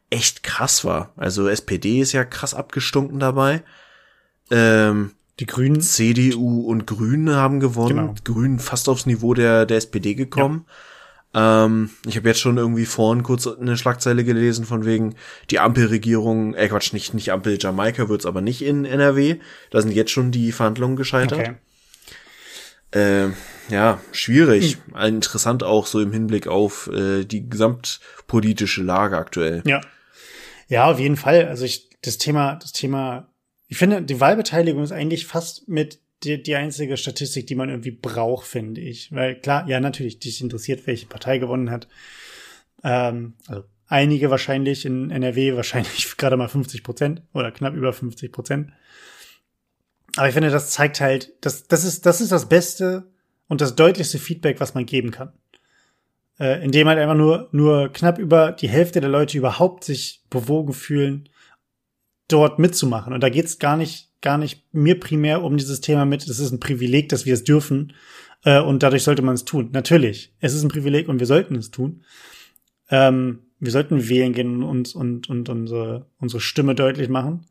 [0.10, 1.12] echt krass war.
[1.16, 3.64] Also SPD ist ja krass abgestunken dabei.
[4.52, 5.82] Ähm, die Grünen.
[5.82, 7.98] CDU und Grüne haben gewonnen.
[7.98, 8.16] Genau.
[8.24, 10.66] Grünen fast aufs Niveau der, der SPD gekommen.
[10.68, 10.74] Ja.
[11.34, 15.16] Ähm, ich habe jetzt schon irgendwie vorhin kurz eine Schlagzeile gelesen von wegen
[15.50, 19.38] die Ampelregierung, äh Quatsch, nicht, nicht Ampel Jamaika wird's aber nicht in NRW.
[19.72, 21.40] Da sind jetzt schon die Verhandlungen gescheitert.
[21.40, 21.56] Okay.
[22.92, 23.30] Äh,
[23.70, 24.78] ja, schwierig.
[24.88, 25.02] Mhm.
[25.02, 29.64] Interessant auch so im Hinblick auf äh, die gesamtpolitische Lage aktuell.
[29.66, 29.82] Ja.
[30.68, 31.48] Ja, auf jeden Fall.
[31.48, 33.28] Also ich, das Thema, das Thema,
[33.68, 37.92] ich finde, die Wahlbeteiligung ist eigentlich fast mit die, die einzige Statistik, die man irgendwie
[37.92, 39.12] braucht, finde ich.
[39.12, 41.88] Weil klar, ja, natürlich, dich interessiert, welche Partei gewonnen hat.
[42.84, 48.32] Ähm, also einige wahrscheinlich in NRW, wahrscheinlich gerade mal 50 Prozent oder knapp über 50
[48.32, 48.72] Prozent.
[50.16, 53.12] Aber ich finde, das zeigt halt, das, das ist, das ist das Beste
[53.48, 55.34] und das deutlichste Feedback, was man geben kann.
[56.40, 60.74] Äh, indem halt einfach nur, nur knapp über die Hälfte der Leute überhaupt sich bewogen
[60.74, 61.30] fühlen,
[62.28, 63.14] dort mitzumachen.
[63.14, 66.52] Und da geht's gar nicht, gar nicht mir primär um dieses Thema mit, es ist
[66.52, 67.94] ein Privileg, dass wir es dürfen.
[68.44, 69.70] Äh, und dadurch sollte man es tun.
[69.72, 72.04] Natürlich, es ist ein Privileg und wir sollten es tun.
[72.90, 77.46] Ähm, wir sollten wählen gehen und, und, und unsere, unsere Stimme deutlich machen.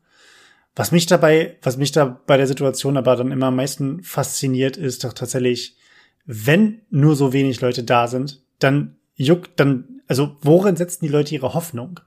[0.75, 4.77] Was mich dabei, was mich da bei der Situation aber dann immer am meisten fasziniert,
[4.77, 5.77] ist doch tatsächlich,
[6.25, 11.35] wenn nur so wenig Leute da sind, dann juckt, dann, also worin setzen die Leute
[11.35, 11.99] ihre Hoffnung?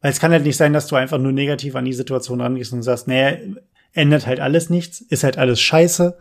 [0.00, 2.72] Weil es kann halt nicht sein, dass du einfach nur negativ an die Situation rangehst
[2.72, 3.36] und sagst, naja,
[3.92, 6.16] ändert halt alles nichts, ist halt alles scheiße.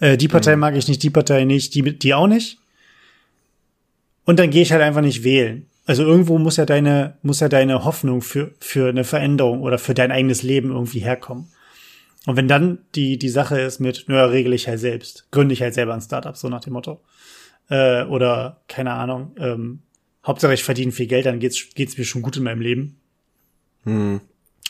[0.00, 0.60] Äh, die Partei mhm.
[0.60, 2.58] mag ich nicht, die Partei nicht, die, die auch nicht.
[4.24, 5.66] Und dann gehe ich halt einfach nicht wählen.
[5.84, 9.94] Also irgendwo muss ja deine, muss ja deine Hoffnung für, für eine Veränderung oder für
[9.94, 11.48] dein eigenes Leben irgendwie herkommen.
[12.26, 15.62] Und wenn dann die, die Sache ist mit, naja, regel ich halt selbst, gründe ich
[15.62, 17.00] halt selber ein Startup, so nach dem Motto.
[17.68, 19.82] Äh, oder, keine Ahnung, ähm,
[20.24, 23.01] Hauptsache ich verdiene viel Geld, dann geht's, geht's mir schon gut in meinem Leben.
[23.84, 24.20] Hm.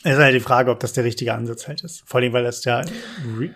[0.04, 2.02] Es ist halt die Frage, ob das der richtige Ansatz halt ist.
[2.06, 2.82] Vor allem, weil das ja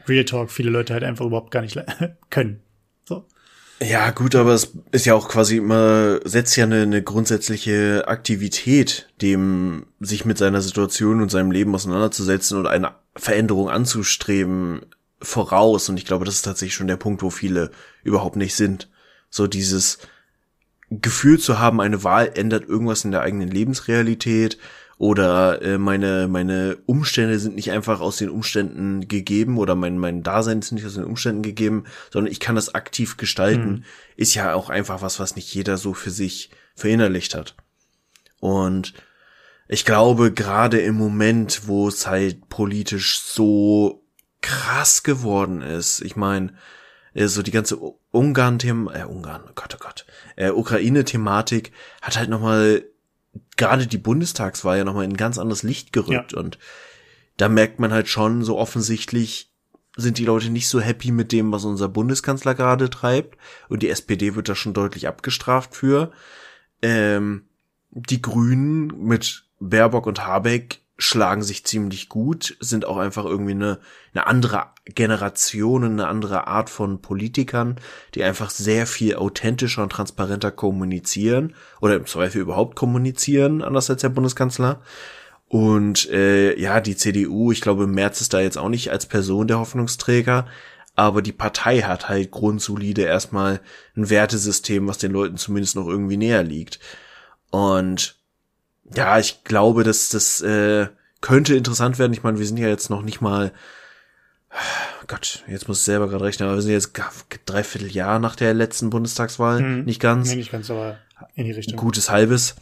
[0.07, 1.77] Real Talk viele Leute halt einfach überhaupt gar nicht
[2.31, 2.61] können.
[3.05, 3.25] So.
[3.81, 9.09] Ja, gut, aber es ist ja auch quasi immer, setzt ja eine, eine grundsätzliche Aktivität,
[9.21, 14.87] dem sich mit seiner Situation und seinem Leben auseinanderzusetzen und eine Veränderung anzustreben,
[15.21, 15.89] voraus.
[15.89, 17.73] Und ich glaube, das ist tatsächlich schon der Punkt, wo viele
[18.05, 18.89] überhaupt nicht sind.
[19.31, 19.99] So dieses
[20.91, 24.59] Gefühl zu haben, eine Wahl ändert irgendwas in der eigenen Lebensrealität
[24.99, 30.23] oder äh, meine meine Umstände sind nicht einfach aus den Umständen gegeben oder mein mein
[30.23, 33.85] Dasein ist nicht aus den Umständen gegeben, sondern ich kann das aktiv gestalten, mhm.
[34.17, 37.57] ist ja auch einfach was, was nicht jeder so für sich verinnerlicht hat.
[38.41, 38.95] Und
[39.69, 44.05] ich glaube, gerade im Moment, wo es halt politisch so
[44.41, 46.55] krass geworden ist, ich meine,
[47.15, 47.77] äh, so die ganze
[48.13, 50.07] Ungarn-Thema, äh, Ungarn, oh Gott, oh Gott,
[50.37, 52.85] äh, Ukraine-Thematik hat halt nochmal
[53.57, 56.39] gerade die Bundestagswahl ja nochmal in ein ganz anderes Licht gerückt ja.
[56.39, 56.59] und
[57.37, 59.53] da merkt man halt schon so offensichtlich
[59.97, 63.89] sind die Leute nicht so happy mit dem, was unser Bundeskanzler gerade treibt und die
[63.89, 66.13] SPD wird da schon deutlich abgestraft für.
[66.83, 67.47] Ähm,
[67.91, 73.79] die Grünen mit Baerbock und Habeck schlagen sich ziemlich gut, sind auch einfach irgendwie eine,
[74.15, 77.77] eine andere Generation, eine andere Art von Politikern,
[78.15, 84.01] die einfach sehr viel authentischer und transparenter kommunizieren oder im Zweifel überhaupt kommunizieren, anders als
[84.01, 84.81] der Bundeskanzler.
[85.49, 89.49] Und äh, ja, die CDU, ich glaube, Merz ist da jetzt auch nicht als Person
[89.49, 90.47] der Hoffnungsträger,
[90.97, 93.61] aber die Partei hat halt grundsolide erstmal
[93.97, 96.81] ein Wertesystem, was den Leuten zumindest noch irgendwie näher liegt.
[97.51, 98.16] Und
[98.95, 100.89] ja, ich glaube, dass das äh,
[101.21, 102.13] könnte interessant werden.
[102.13, 103.53] Ich meine, wir sind ja jetzt noch nicht mal,
[105.07, 106.93] Gott, jetzt muss ich selber gerade rechnen, aber wir sind jetzt
[107.47, 109.85] dreiviertel Jahr nach der letzten Bundestagswahl, hm.
[109.85, 110.31] nicht ganz.
[110.31, 110.99] Nee, nicht ganz, aber
[111.35, 111.77] in die Richtung.
[111.77, 112.57] Gutes halbes.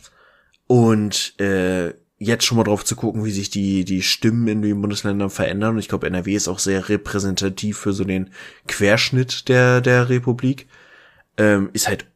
[0.67, 4.81] Und äh, jetzt schon mal drauf zu gucken, wie sich die, die Stimmen in den
[4.81, 5.75] Bundesländern verändern.
[5.75, 8.31] Und ich glaube, NRW ist auch sehr repräsentativ für so den
[8.67, 10.69] Querschnitt der, der Republik.
[11.37, 12.07] Ähm, ist halt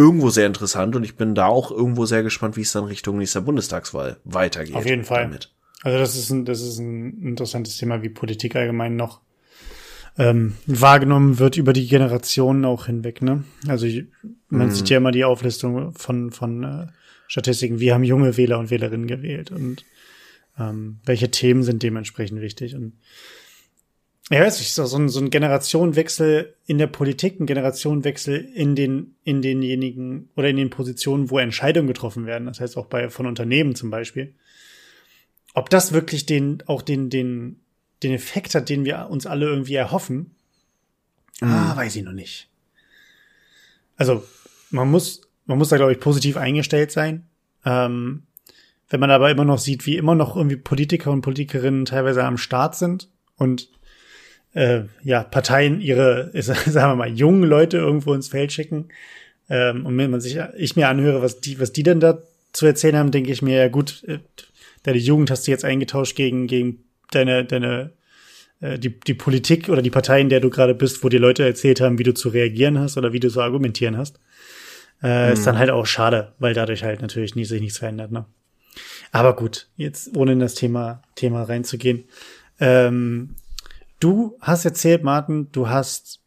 [0.00, 3.18] irgendwo sehr interessant und ich bin da auch irgendwo sehr gespannt, wie es dann Richtung
[3.18, 4.74] nächster Bundestagswahl weitergeht.
[4.74, 5.24] Auf jeden Fall.
[5.24, 5.52] Damit.
[5.82, 9.20] Also das ist ein, das ist ein interessantes Thema, wie Politik allgemein noch
[10.18, 13.20] ähm, wahrgenommen wird über die Generationen auch hinweg.
[13.20, 13.44] Ne?
[13.68, 13.86] Also
[14.48, 14.70] man mhm.
[14.70, 16.86] sieht ja immer die Auflistung von von äh,
[17.28, 17.78] Statistiken.
[17.78, 19.84] Wir haben junge Wähler und Wählerinnen gewählt und
[20.58, 22.94] ähm, welche Themen sind dementsprechend wichtig und
[24.30, 29.16] ja, es ist so ein, so ein Generationenwechsel in der Politik, ein Generationenwechsel in den,
[29.24, 32.46] in denjenigen oder in den Positionen, wo Entscheidungen getroffen werden.
[32.46, 34.34] Das heißt auch bei, von Unternehmen zum Beispiel.
[35.52, 37.60] Ob das wirklich den, auch den, den,
[38.04, 40.36] den Effekt hat, den wir uns alle irgendwie erhoffen,
[41.40, 41.52] ah, mhm.
[41.52, 42.48] ah, weiß ich noch nicht.
[43.96, 44.22] Also,
[44.70, 47.28] man muss, man muss da, glaube ich, positiv eingestellt sein.
[47.64, 48.22] Ähm,
[48.88, 52.38] wenn man aber immer noch sieht, wie immer noch irgendwie Politiker und Politikerinnen teilweise am
[52.38, 53.68] Start sind und
[54.54, 58.88] äh, ja, Parteien ihre, sagen wir mal, jungen Leute irgendwo ins Feld schicken.
[59.48, 62.18] Ähm, und wenn man sich, ich mir anhöre, was die, was die denn da
[62.52, 64.18] zu erzählen haben, denke ich mir, ja gut, äh,
[64.82, 67.92] deine Jugend hast du jetzt eingetauscht gegen, gegen deine, deine
[68.60, 71.44] äh, die, die Politik oder die Partei, in der du gerade bist, wo dir Leute
[71.44, 74.20] erzählt haben, wie du zu reagieren hast oder wie du so argumentieren hast,
[75.02, 75.32] äh, mhm.
[75.32, 78.12] ist dann halt auch schade, weil dadurch halt natürlich nie, sich nichts verändert.
[78.12, 78.26] Ne?
[79.12, 82.04] Aber gut, jetzt ohne in das Thema, Thema reinzugehen.
[82.60, 83.36] Ähm,
[84.00, 86.20] du hast erzählt, Martin, du hast,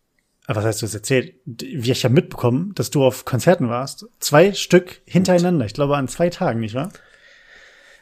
[0.48, 1.36] äh, was heißt du hast erzählt?
[1.46, 4.06] Wie ich habe mitbekommen, dass du auf Konzerten warst.
[4.20, 5.66] Zwei Stück hintereinander.
[5.66, 6.92] Ich glaube an zwei Tagen, nicht wahr?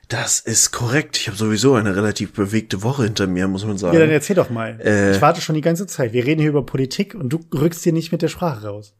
[0.07, 1.15] Das ist korrekt.
[1.17, 3.93] Ich habe sowieso eine relativ bewegte Woche hinter mir, muss man sagen.
[3.93, 4.77] Ja, dann erzähl doch mal.
[4.81, 6.11] Äh, ich warte schon die ganze Zeit.
[6.11, 8.93] Wir reden hier über Politik und du rückst hier nicht mit der Sprache raus.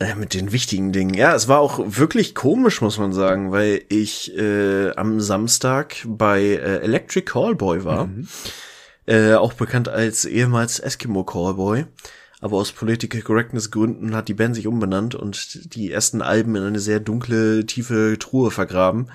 [0.00, 1.14] Äh, mit den wichtigen Dingen.
[1.14, 6.40] Ja, es war auch wirklich komisch, muss man sagen, weil ich äh, am Samstag bei
[6.40, 8.06] äh, Electric Callboy war.
[8.06, 8.26] Mhm.
[9.06, 11.86] Äh, auch bekannt als ehemals Eskimo Callboy.
[12.40, 16.62] Aber aus Political Correctness Gründen hat die Band sich umbenannt und die ersten Alben in
[16.62, 19.10] eine sehr dunkle, tiefe Truhe vergraben.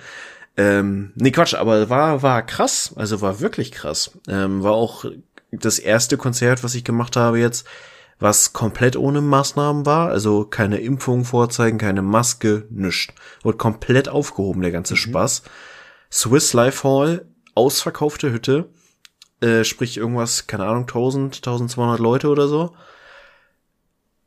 [0.58, 2.92] Ähm, nee, Quatsch, aber war, war krass.
[2.96, 4.12] Also war wirklich krass.
[4.28, 5.06] Ähm, war auch
[5.52, 7.68] das erste Konzert, was ich gemacht habe jetzt,
[8.20, 10.10] was komplett ohne Maßnahmen war.
[10.10, 13.14] Also keine Impfung vorzeigen, keine Maske, nischt.
[13.44, 14.98] Wurde komplett aufgehoben, der ganze mhm.
[14.98, 15.44] Spaß.
[16.12, 17.26] Swiss Life Hall,
[17.56, 18.70] ausverkaufte Hütte.
[19.42, 22.74] Äh, sprich irgendwas, keine Ahnung, 1000, 1200 Leute oder so.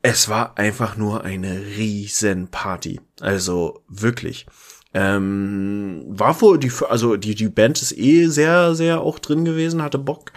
[0.01, 2.99] Es war einfach nur eine riesen Party.
[3.21, 4.45] Also wirklich.
[4.93, 9.81] Ähm, war wohl die, also die, die Band ist eh sehr, sehr auch drin gewesen,
[9.81, 10.31] hatte Bock.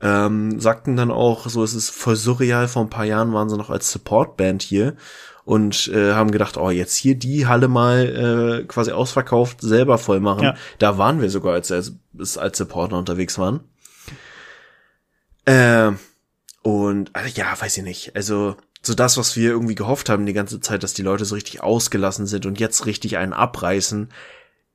[0.00, 3.56] Ähm, sagten dann auch, so es ist voll surreal, vor ein paar Jahren waren sie
[3.56, 4.94] noch als Supportband hier
[5.44, 10.20] und äh, haben gedacht, oh, jetzt hier die Halle mal äh, quasi ausverkauft selber voll
[10.20, 10.44] machen.
[10.44, 10.54] Ja.
[10.78, 11.94] Da waren wir sogar, als, als,
[12.36, 13.60] als Supporter unterwegs waren.
[15.48, 15.92] Äh,
[16.62, 18.14] und also, ja, weiß ich nicht.
[18.14, 21.34] Also so das, was wir irgendwie gehofft haben die ganze Zeit, dass die Leute so
[21.34, 24.10] richtig ausgelassen sind und jetzt richtig einen abreißen,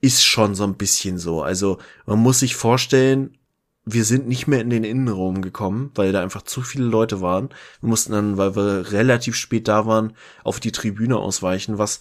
[0.02, 1.44] ist schon so ein bisschen so.
[1.44, 3.38] Also man muss sich vorstellen,
[3.86, 7.50] wir sind nicht mehr in den Innenraum gekommen, weil da einfach zu viele Leute waren.
[7.82, 12.00] Wir mussten dann, weil wir relativ spät da waren, auf die Tribüne ausweichen, was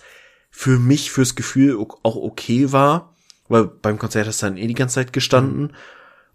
[0.50, 3.14] für mich fürs Gefühl auch okay war,
[3.48, 5.74] weil beim Konzert hast du dann eh die ganze Zeit gestanden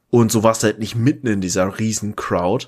[0.09, 2.67] und so warst du halt nicht mitten in dieser riesen Crowd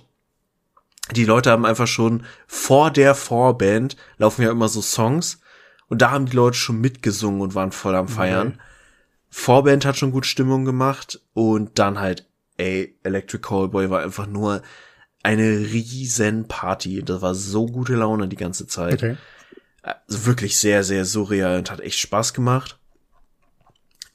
[1.15, 5.39] die Leute haben einfach schon vor der Vorband laufen ja immer so Songs
[5.87, 8.49] und da haben die Leute schon mitgesungen und waren voll am Feiern.
[8.49, 8.59] Okay.
[9.29, 14.61] Vorband hat schon gut Stimmung gemacht und dann halt, ey, Electric Callboy war einfach nur
[15.23, 17.03] eine riesen Party.
[17.03, 19.03] Das war so gute Laune die ganze Zeit.
[19.03, 19.17] Okay.
[19.81, 22.77] Also wirklich sehr, sehr surreal und hat echt Spaß gemacht.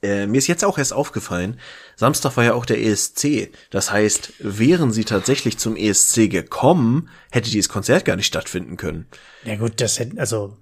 [0.01, 1.59] Äh, mir ist jetzt auch erst aufgefallen,
[1.95, 3.51] Samstag war ja auch der ESC.
[3.69, 9.07] Das heißt, wären sie tatsächlich zum ESC gekommen, hätte dieses Konzert gar nicht stattfinden können.
[9.43, 10.57] Ja gut, das hätten, also,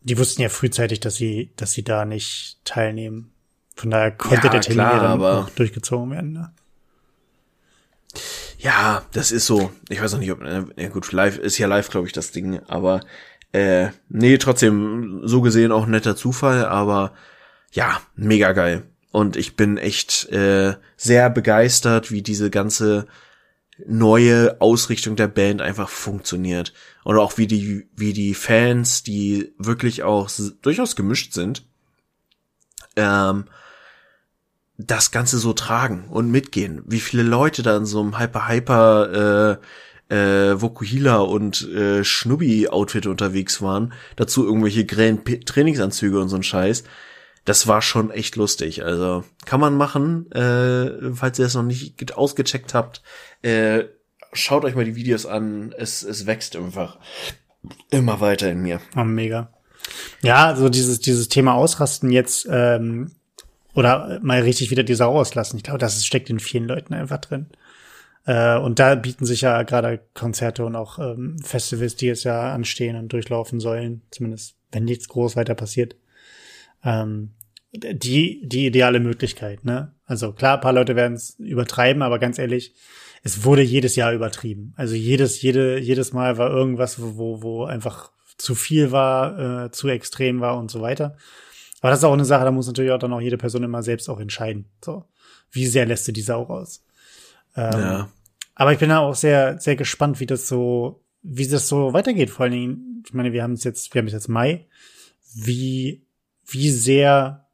[0.00, 3.32] die wussten ja frühzeitig, dass sie, dass sie da nicht teilnehmen.
[3.76, 6.52] Von daher konnte ja, der Termin klar, ja dann aber, auch durchgezogen werden, ne?
[8.58, 9.72] Ja, das ist so.
[9.88, 12.30] Ich weiß auch nicht, ob, äh, ja gut, live ist ja live, glaube ich, das
[12.30, 13.00] Ding, aber
[13.52, 17.12] äh, nee, trotzdem so gesehen auch netter Zufall, aber
[17.72, 18.84] ja, mega geil.
[19.12, 23.06] Und ich bin echt äh, sehr begeistert, wie diese ganze
[23.86, 26.72] neue Ausrichtung der Band einfach funktioniert.
[27.04, 30.30] Und auch wie die, wie die Fans, die wirklich auch
[30.62, 31.64] durchaus gemischt sind,
[32.96, 33.44] ähm,
[34.78, 36.82] das Ganze so tragen und mitgehen.
[36.86, 39.58] Wie viele Leute da in so einem Hyper-Hyper
[40.10, 43.92] äh, äh, Vokuhila und äh, Schnubbi-Outfit unterwegs waren.
[44.16, 46.84] Dazu irgendwelche grellen Trainingsanzüge und so ein Scheiß
[47.44, 48.84] das war schon echt lustig.
[48.84, 53.02] Also kann man machen, äh, falls ihr es noch nicht ausgecheckt habt.
[53.42, 53.84] Äh,
[54.32, 55.74] schaut euch mal die Videos an.
[55.76, 56.98] Es, es wächst einfach
[57.90, 58.80] immer weiter in mir.
[58.96, 59.52] Oh, mega.
[60.22, 63.12] Ja, also dieses, dieses Thema Ausrasten jetzt ähm,
[63.74, 65.56] oder mal richtig wieder die Sau auslassen.
[65.56, 67.46] Ich glaube, das steckt in vielen Leuten einfach drin.
[68.24, 72.52] Äh, und da bieten sich ja gerade Konzerte und auch ähm, Festivals, die jetzt ja
[72.54, 75.96] anstehen und durchlaufen sollen, zumindest wenn nichts groß weiter passiert,
[76.84, 77.30] ähm,
[77.72, 79.94] die, die ideale Möglichkeit, ne?
[80.04, 82.74] Also klar, paar Leute werden es übertreiben, aber ganz ehrlich,
[83.22, 84.74] es wurde jedes Jahr übertrieben.
[84.76, 89.88] Also jedes, jede, jedes Mal war irgendwas, wo, wo einfach zu viel war, äh, zu
[89.88, 91.16] extrem war und so weiter.
[91.80, 93.82] Aber das ist auch eine Sache, da muss natürlich auch dann auch jede Person immer
[93.82, 94.66] selbst auch entscheiden.
[94.84, 95.04] So,
[95.50, 96.84] wie sehr lässt du die Sau raus?
[97.56, 98.12] Ähm, ja.
[98.54, 102.30] Aber ich bin da auch sehr, sehr gespannt, wie das so, wie das so weitergeht.
[102.30, 104.66] Vor allen Dingen, ich meine, wir haben es jetzt, wir haben es jetzt Mai.
[105.34, 106.04] Wie
[106.46, 107.48] wie sehr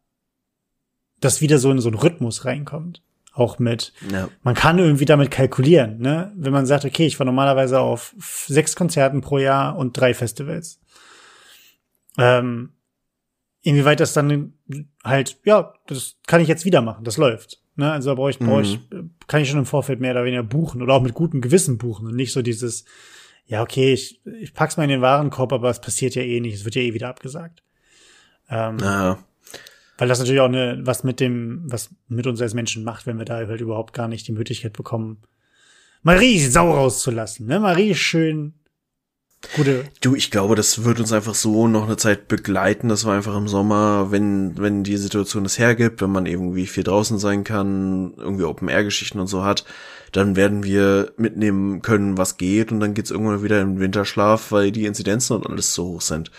[1.20, 3.02] das wieder so in so einen Rhythmus reinkommt.
[3.32, 4.28] Auch mit, ja.
[4.42, 6.32] man kann irgendwie damit kalkulieren, ne?
[6.34, 10.80] Wenn man sagt, okay, ich war normalerweise auf sechs Konzerten pro Jahr und drei Festivals.
[12.16, 12.72] Ähm,
[13.62, 14.54] inwieweit das dann
[15.04, 17.62] halt, ja, das kann ich jetzt wieder machen, das läuft.
[17.76, 17.92] Ne?
[17.92, 18.80] Also da brauche ich, brauche ich,
[19.28, 22.08] kann ich schon im Vorfeld mehr oder weniger buchen oder auch mit gutem Gewissen buchen
[22.08, 22.86] und nicht so dieses,
[23.46, 26.54] ja, okay, ich, ich pack's mal in den Warenkorb, aber es passiert ja eh nicht,
[26.54, 27.62] es wird ja eh wieder abgesagt.
[28.50, 29.18] Ähm, Ja.
[29.98, 33.18] Weil das natürlich auch eine, was mit dem, was mit uns als Menschen macht, wenn
[33.18, 35.22] wir da halt überhaupt gar nicht die Möglichkeit bekommen,
[36.02, 37.58] Marie Sau rauszulassen, ne?
[37.58, 38.54] Marie schön
[39.54, 43.12] gute, Du, ich glaube, das wird uns einfach so noch eine Zeit begleiten, dass wir
[43.12, 47.44] einfach im Sommer, wenn, wenn die Situation es hergibt, wenn man irgendwie viel draußen sein
[47.44, 49.64] kann, irgendwie Open-Air-Geschichten und so hat,
[50.12, 54.52] dann werden wir mitnehmen können, was geht und dann geht's irgendwann wieder in den Winterschlaf,
[54.52, 56.30] weil die Inzidenzen und alles so hoch sind.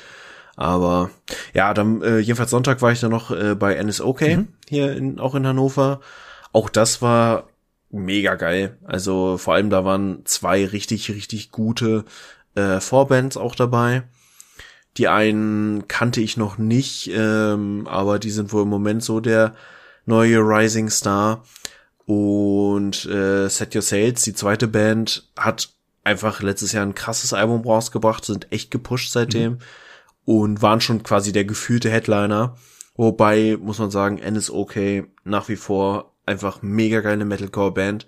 [0.59, 1.09] Aber
[1.53, 4.23] ja, dann äh, jedenfalls Sonntag war ich dann noch äh, bei NSOK
[4.67, 6.01] hier in, auch in Hannover.
[6.51, 7.47] Auch das war
[7.89, 8.77] mega geil.
[8.83, 12.03] Also vor allem da waren zwei richtig, richtig gute
[12.55, 14.03] äh, Vorbands auch dabei.
[14.97, 19.55] Die einen kannte ich noch nicht, ähm, aber die sind wohl im Moment so der
[20.05, 21.45] neue Rising Star.
[22.05, 25.69] Und äh, Set Your Sails, die zweite Band, hat
[26.03, 29.59] einfach letztes Jahr ein krasses Album rausgebracht, sind echt gepusht seitdem
[30.25, 32.55] und waren schon quasi der gefühlte Headliner.
[32.95, 38.07] Wobei, muss man sagen, NSOK nach wie vor einfach mega geile Metalcore-Band.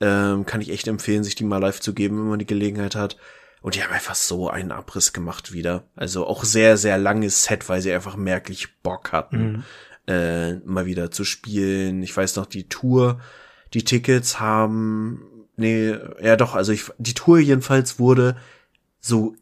[0.00, 2.96] Ähm, kann ich echt empfehlen, sich die mal live zu geben, wenn man die Gelegenheit
[2.96, 3.16] hat.
[3.60, 5.84] Und die haben einfach so einen Abriss gemacht wieder.
[5.94, 9.64] Also auch sehr, sehr langes Set, weil sie einfach merklich Bock hatten,
[10.06, 12.02] äh, mal wieder zu spielen.
[12.02, 13.20] Ich weiß noch, die Tour,
[13.74, 18.36] die Tickets haben, nee, ja doch, also ich, die Tour jedenfalls wurde
[19.00, 19.34] so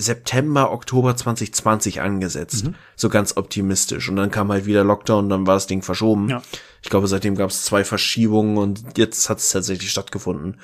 [0.00, 2.70] September, Oktober 2020 angesetzt.
[2.94, 4.08] So ganz optimistisch.
[4.08, 6.28] Und dann kam halt wieder Lockdown und dann war das Ding verschoben.
[6.28, 6.40] Ja.
[6.82, 10.60] Ich glaube, seitdem gab es zwei Verschiebungen und jetzt hat es tatsächlich stattgefunden.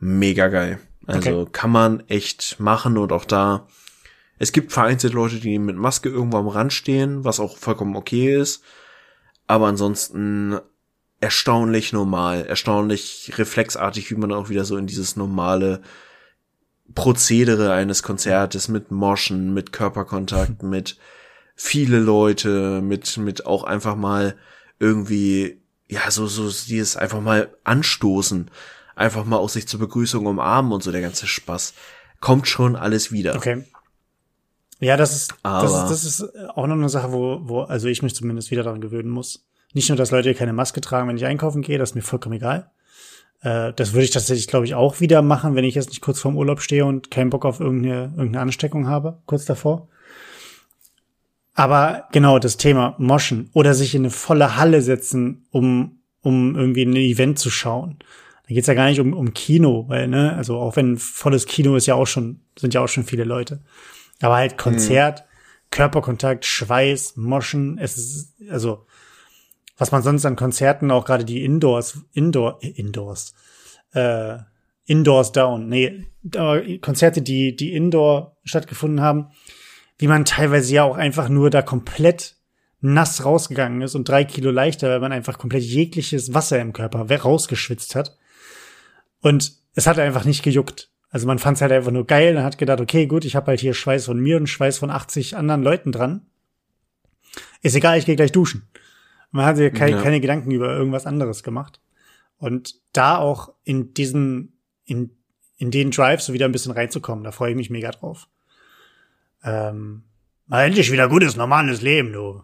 [0.00, 0.80] Mega geil.
[1.06, 1.50] Also Okay.
[1.52, 3.68] kann man echt machen und auch da.
[4.38, 8.34] Es gibt vereinzelt Leute, die mit Maske irgendwo am Rand stehen, was auch vollkommen okay
[8.34, 8.64] ist.
[9.46, 10.58] Aber ansonsten
[11.20, 15.80] erstaunlich normal, erstaunlich reflexartig, wie man auch wieder so in dieses normale
[16.94, 20.98] Prozedere eines Konzertes mit Moschen, mit Körperkontakt, mit
[21.54, 24.36] viele Leute, mit, mit auch einfach mal
[24.78, 28.50] irgendwie, ja, so, so, dieses einfach mal anstoßen,
[28.96, 31.74] einfach mal auch sich zur Begrüßung umarmen und so der ganze Spaß.
[32.20, 33.36] Kommt schon alles wieder.
[33.36, 33.64] Okay.
[34.80, 38.02] Ja, das ist, das ist, das ist auch noch eine Sache, wo, wo, also ich
[38.02, 39.46] mich zumindest wieder daran gewöhnen muss.
[39.72, 42.36] Nicht nur, dass Leute keine Maske tragen, wenn ich einkaufen gehe, das ist mir vollkommen
[42.36, 42.70] egal.
[43.44, 46.20] Äh, das würde ich tatsächlich, glaube ich, auch wieder machen, wenn ich jetzt nicht kurz
[46.20, 49.88] vorm Urlaub stehe und keinen Bock auf irgendeine, irgendeine Ansteckung habe, kurz davor.
[51.54, 56.82] Aber genau das Thema Moschen oder sich in eine volle Halle setzen, um, um irgendwie
[56.82, 57.98] ein Event zu schauen.
[58.48, 61.76] Da geht's ja gar nicht um, um Kino, weil, ne, also auch wenn volles Kino
[61.76, 63.60] ist ja auch schon, sind ja auch schon viele Leute.
[64.20, 65.24] Aber halt Konzert,
[65.70, 68.86] Körperkontakt, Schweiß, Moschen, es ist, also,
[69.76, 73.34] was man sonst an Konzerten, auch gerade die Indoors, Indoor, äh, Indoors,
[73.92, 74.38] äh,
[74.86, 76.06] Indoors Down, nee,
[76.80, 79.28] Konzerte, die, die Indoor stattgefunden haben,
[79.98, 82.36] wie man teilweise ja auch einfach nur da komplett
[82.80, 87.10] nass rausgegangen ist und drei Kilo leichter, weil man einfach komplett jegliches Wasser im Körper
[87.10, 88.18] rausgeschwitzt hat.
[89.20, 90.90] Und es hat einfach nicht gejuckt.
[91.08, 93.46] Also man fand es halt einfach nur geil und hat gedacht, okay, gut, ich habe
[93.46, 96.26] halt hier Schweiß von mir und Schweiß von 80 anderen Leuten dran.
[97.62, 98.68] Ist egal, ich gehe gleich duschen.
[99.34, 100.02] Man hat sich keine, Ja.
[100.02, 101.80] keine Gedanken über irgendwas anderes gemacht.
[102.38, 104.52] Und da auch in diesen,
[104.84, 105.10] in,
[105.56, 108.28] in den Drive so wieder ein bisschen reinzukommen, da freue ich mich mega drauf.
[109.42, 110.04] Ähm,
[110.46, 112.42] mal endlich wieder gutes, normales Leben, du.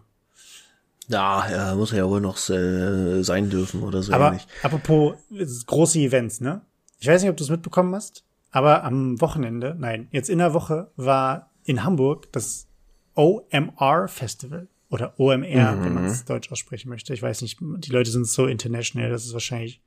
[1.08, 4.46] Ja, ja, muss ja wohl noch äh, sein dürfen oder so Aber ähnlich.
[4.62, 5.14] apropos
[5.66, 6.62] große Events, ne?
[6.98, 10.54] Ich weiß nicht, ob du es mitbekommen hast, aber am Wochenende, nein, jetzt in der
[10.54, 12.66] Woche war in Hamburg das
[13.14, 17.14] OMR Festival oder OMR, wenn man es deutsch aussprechen möchte.
[17.14, 19.82] Ich weiß nicht, die Leute sind so international, das ist wahrscheinlich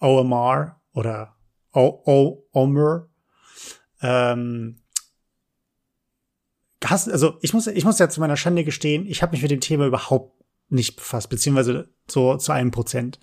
[0.00, 1.36] OMR oder
[1.72, 3.08] OMR.
[4.02, 4.82] Ähm,
[6.84, 9.52] hast, also ich muss, ich muss ja zu meiner Schande gestehen, ich habe mich mit
[9.52, 10.34] dem Thema überhaupt
[10.68, 13.20] nicht befasst, beziehungsweise so zu einem Prozent.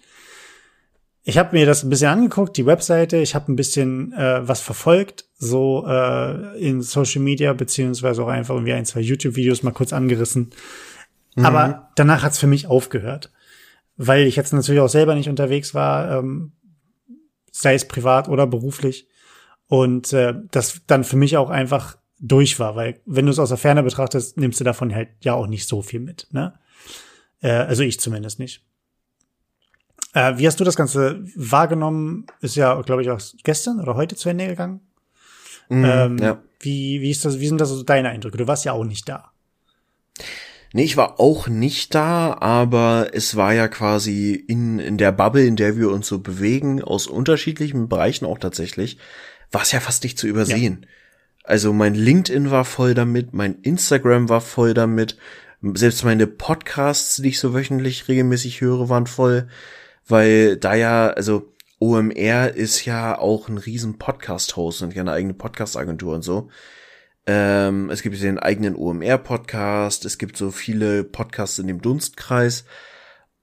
[1.24, 4.62] Ich habe mir das ein bisschen angeguckt, die Webseite, ich habe ein bisschen äh, was
[4.62, 9.92] verfolgt, so äh, in Social Media, beziehungsweise auch einfach irgendwie ein, zwei YouTube-Videos mal kurz
[9.92, 10.52] angerissen.
[11.46, 13.32] Aber danach hat's für mich aufgehört.
[13.98, 16.54] Weil ich jetzt natürlich auch selber nicht unterwegs war, ähm,
[17.52, 19.08] sei es privat oder beruflich.
[19.68, 23.50] Und äh, das dann für mich auch einfach durch war, weil wenn du es aus
[23.50, 26.28] der Ferne betrachtest, nimmst du davon halt ja auch nicht so viel mit.
[26.32, 26.54] Ne?
[27.42, 28.64] Äh, also ich zumindest nicht.
[30.14, 32.26] Äh, wie hast du das Ganze wahrgenommen?
[32.42, 34.82] Ist ja, glaube ich, auch gestern oder heute zu Ende gegangen.
[35.70, 36.42] Mhm, Ähm, ja.
[36.60, 38.38] wie, wie, ist das, wie sind das so deine Eindrücke?
[38.38, 39.32] Du warst ja auch nicht da.
[40.72, 45.46] Nee, ich war auch nicht da, aber es war ja quasi in, in der Bubble,
[45.46, 49.00] in der wir uns so bewegen, aus unterschiedlichen Bereichen auch tatsächlich,
[49.52, 50.80] war es ja fast nicht zu übersehen.
[50.82, 50.88] Ja.
[51.44, 55.18] Also mein LinkedIn war voll damit, mein Instagram war voll damit,
[55.62, 59.48] selbst meine Podcasts, die ich so wöchentlich regelmäßig höre, waren voll,
[60.08, 65.34] weil da ja, also OMR ist ja auch ein riesen Podcast-Host und ja eine eigene
[65.34, 66.50] Podcast-Agentur und so.
[67.32, 72.66] Ähm, es gibt den eigenen OMR-Podcast, es gibt so viele Podcasts in dem Dunstkreis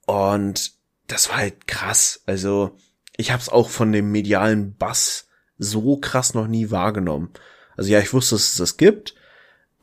[0.07, 0.73] und
[1.07, 2.21] das war halt krass.
[2.27, 2.77] Also
[3.17, 7.31] ich habe es auch von dem medialen Bass so krass noch nie wahrgenommen.
[7.77, 9.15] Also ja, ich wusste, dass es das gibt,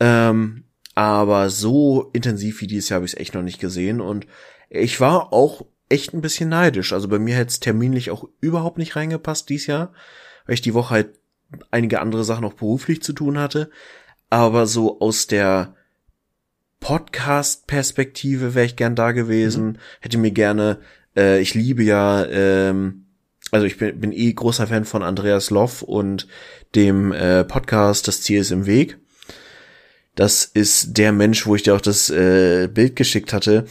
[0.00, 4.26] ähm, aber so intensiv wie dieses Jahr habe ich es echt noch nicht gesehen und
[4.68, 6.92] ich war auch echt ein bisschen neidisch.
[6.92, 9.94] Also bei mir hätte es terminlich auch überhaupt nicht reingepasst dieses Jahr,
[10.44, 11.18] weil ich die Woche halt
[11.70, 13.70] einige andere Sachen auch beruflich zu tun hatte.
[14.30, 15.74] Aber so aus der
[16.80, 19.66] Podcast-Perspektive wäre ich gern da gewesen.
[19.66, 19.76] Mhm.
[20.00, 20.78] Hätte mir gerne,
[21.16, 23.06] äh, ich liebe ja, ähm,
[23.50, 26.26] also ich bin, bin eh großer Fan von Andreas Loff und
[26.74, 28.98] dem äh, Podcast Das Ziel ist im Weg.
[30.14, 33.64] Das ist der Mensch, wo ich dir auch das äh, Bild geschickt hatte,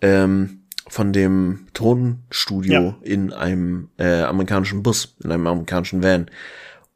[0.00, 2.96] ähm, von dem Tonstudio ja.
[3.02, 6.30] in einem äh, amerikanischen Bus, in einem amerikanischen Van.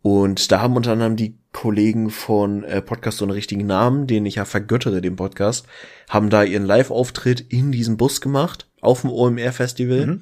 [0.04, 4.34] Und da haben unter anderem die Kollegen von äh, Podcast ohne richtigen Namen, den ich
[4.34, 5.66] ja vergöttere, den Podcast,
[6.10, 10.06] haben da ihren Live-Auftritt in diesem Bus gemacht, auf dem OMR-Festival.
[10.06, 10.20] Mhm.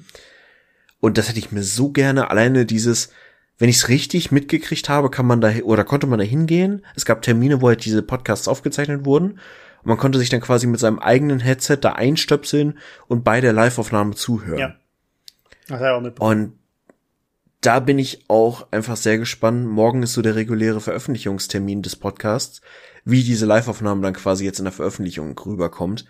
[1.01, 3.11] Und das hätte ich mir so gerne, alleine dieses,
[3.57, 6.85] wenn ich es richtig mitgekriegt habe, kann man da, oder konnte man da hingehen.
[6.95, 9.31] Es gab Termine, wo halt diese Podcasts aufgezeichnet wurden.
[9.31, 12.79] Und man konnte sich dann quasi mit seinem eigenen Headset da einstöpseln
[13.09, 14.59] und bei der Live-Aufnahme zuhören.
[14.59, 14.75] Ja.
[15.69, 16.53] Ach, ja auch und
[17.65, 19.65] da bin ich auch einfach sehr gespannt.
[19.67, 22.61] Morgen ist so der reguläre Veröffentlichungstermin des Podcasts,
[23.05, 26.05] wie diese Live-Aufnahme dann quasi jetzt in der Veröffentlichung rüberkommt.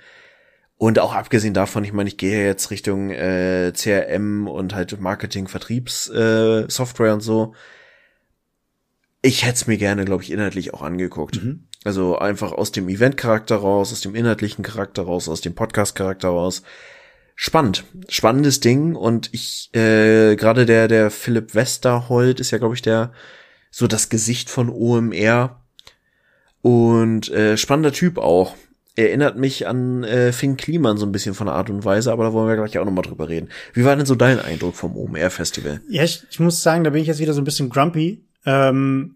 [0.77, 5.47] Und auch abgesehen davon, ich meine, ich gehe jetzt Richtung äh, CRM und halt Marketing,
[5.47, 7.53] Vertriebssoftware äh, Software und so.
[9.21, 11.41] Ich hätte es mir gerne, glaube ich, inhaltlich auch angeguckt.
[11.41, 11.67] Mhm.
[11.85, 16.63] Also einfach aus dem Event-Charakter raus, aus dem inhaltlichen Charakter raus, aus dem Podcast-Charakter raus
[17.35, 22.81] spannend, spannendes Ding und ich äh, gerade der der Philipp Westerhold ist ja glaube ich
[22.81, 23.11] der
[23.71, 25.59] so das Gesicht von OMR
[26.63, 28.55] und äh, spannender Typ auch.
[28.95, 32.25] Erinnert mich an äh, Finn Kliman so ein bisschen von der Art und Weise, aber
[32.25, 33.49] da wollen wir gleich auch nochmal drüber reden.
[33.73, 35.81] Wie war denn so dein Eindruck vom OMR-Festival?
[35.89, 38.23] Ja, ich, ich muss sagen, da bin ich jetzt wieder so ein bisschen grumpy.
[38.45, 39.15] Ähm,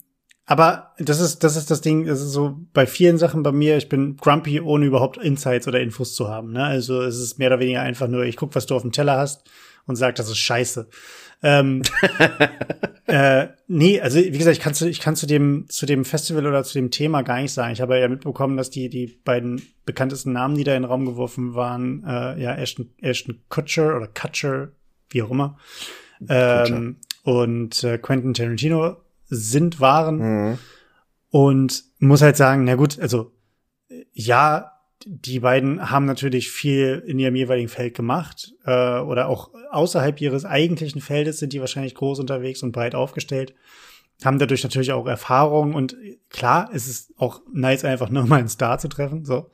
[0.50, 3.76] aber das ist, das ist das Ding, das ist so bei vielen Sachen bei mir,
[3.76, 6.54] ich bin grumpy, ohne überhaupt Insights oder Infos zu haben.
[6.54, 6.64] Ne?
[6.64, 9.18] Also es ist mehr oder weniger einfach nur, ich guck, was du auf dem Teller
[9.18, 9.44] hast
[9.88, 10.88] und sag, das ist scheiße.
[11.44, 11.82] Ähm,
[13.08, 16.48] äh, nee, also wie gesagt, ich kann, zu, ich kann zu dem, zu dem Festival
[16.48, 17.74] oder zu dem Thema gar nicht sagen.
[17.74, 21.06] Ich habe ja mitbekommen, dass die, die beiden bekanntesten Namen, die da in den Raum
[21.06, 24.70] geworfen waren, äh, ja, Ashton, Ashton Kutcher oder Kutcher,
[25.10, 25.58] wie auch immer,
[26.30, 28.96] ähm, und äh, Quentin Tarantino
[29.30, 30.18] sind, waren.
[30.18, 30.58] Mhm.
[31.30, 33.32] Und muss halt sagen, na gut, also
[34.14, 34.72] ja,
[35.06, 40.46] die beiden haben natürlich viel in ihrem jeweiligen Feld gemacht äh, oder auch außerhalb ihres
[40.46, 43.54] eigentlichen Feldes sind die wahrscheinlich groß unterwegs und breit aufgestellt,
[44.24, 45.96] haben dadurch natürlich auch Erfahrung und
[46.30, 49.24] klar, es ist auch nice, einfach nur mal einen Star zu treffen.
[49.24, 49.50] So,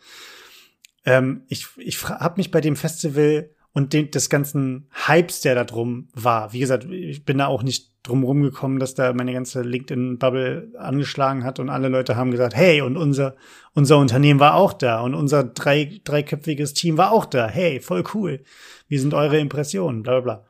[1.06, 5.64] ähm, ich ich habe mich bei dem Festival und den, des ganzen Hypes, der da
[5.64, 6.54] drum war.
[6.54, 11.44] Wie gesagt, ich bin da auch nicht drum rumgekommen, dass da meine ganze LinkedIn-Bubble angeschlagen
[11.44, 13.36] hat und alle Leute haben gesagt, hey, und unser,
[13.74, 17.48] unser Unternehmen war auch da und unser drei, dreiköpfiges Team war auch da.
[17.48, 18.44] Hey, voll cool.
[18.88, 20.04] Wie sind eure Impressionen?
[20.04, 20.46] Bla, bla, bla.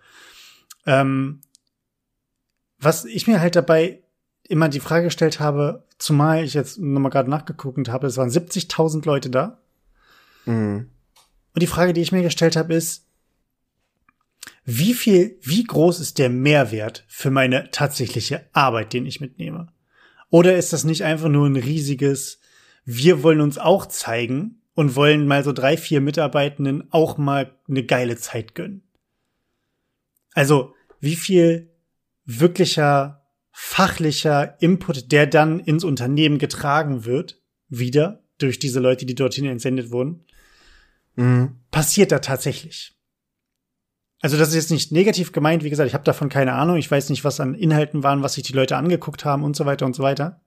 [0.86, 1.41] Ähm,
[2.80, 4.03] was ich mir halt dabei
[4.49, 9.05] immer die Frage gestellt habe, zumal ich jetzt nochmal gerade nachgeguckt habe, es waren 70.000
[9.05, 9.61] Leute da.
[10.45, 10.89] Mhm.
[11.53, 13.03] Und die Frage, die ich mir gestellt habe, ist,
[14.66, 19.68] wie viel, wie groß ist der Mehrwert für meine tatsächliche Arbeit, den ich mitnehme?
[20.30, 22.39] Oder ist das nicht einfach nur ein riesiges,
[22.86, 27.84] wir wollen uns auch zeigen und wollen mal so drei, vier Mitarbeitenden auch mal eine
[27.84, 28.84] geile Zeit gönnen?
[30.34, 31.72] Also, wie viel
[32.26, 39.45] wirklicher fachlicher Input, der dann ins Unternehmen getragen wird, wieder durch diese Leute, die dorthin
[39.45, 40.26] entsendet wurden,
[41.16, 41.59] mhm.
[41.70, 42.95] passiert da tatsächlich.
[44.24, 46.89] Also das ist jetzt nicht negativ gemeint, wie gesagt, ich habe davon keine Ahnung, ich
[46.89, 49.86] weiß nicht, was an Inhalten waren, was sich die Leute angeguckt haben und so weiter
[49.86, 50.39] und so weiter.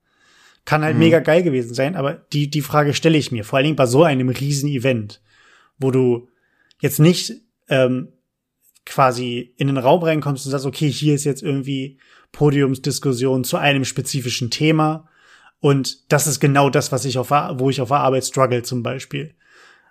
[0.65, 1.01] Kann halt mhm.
[1.01, 3.85] mega geil gewesen sein, aber die, die Frage stelle ich mir, vor allen Dingen bei
[3.85, 5.21] so einem riesen Event,
[5.77, 6.27] wo du
[6.81, 7.35] jetzt nicht
[7.69, 8.15] ähm,
[8.87, 11.99] quasi in den Raum reinkommst und sagst, okay, hier ist jetzt irgendwie
[12.33, 15.07] Podiumsdiskussion zu einem spezifischen Thema
[15.61, 18.83] und das ist genau das, was ich auf, wo ich auf der Arbeit struggle zum
[18.83, 19.35] Beispiel.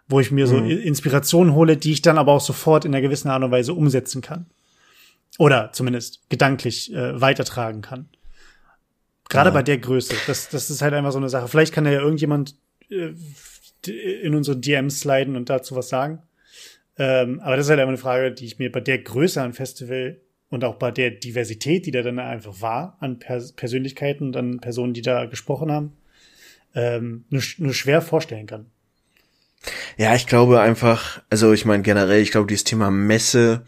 [0.08, 0.70] Wo ich mir so Mhm.
[0.70, 4.22] Inspirationen hole, die ich dann aber auch sofort in einer gewissen Art und Weise umsetzen
[4.22, 4.46] kann.
[5.38, 8.08] Oder zumindest gedanklich äh, weitertragen kann.
[9.30, 9.54] Gerade Ja.
[9.54, 10.14] bei der Größe.
[10.28, 11.48] Das, das ist halt einfach so eine Sache.
[11.48, 12.56] Vielleicht kann da ja irgendjemand
[12.90, 13.14] äh,
[14.22, 16.22] in unsere DMs sliden und dazu was sagen.
[16.98, 19.54] Ähm, aber das ist halt einfach eine Frage, die ich mir bei der Größe an
[19.54, 24.38] Festival und auch bei der Diversität, die da dann einfach war, an Pers Persönlichkeiten und
[24.38, 25.94] an Personen, die da gesprochen haben,
[26.74, 28.68] ähm, nur, nur schwer vorstellen kann.
[29.98, 33.66] Ja, ich glaube einfach, also ich meine generell, ich glaube, dieses Thema Messe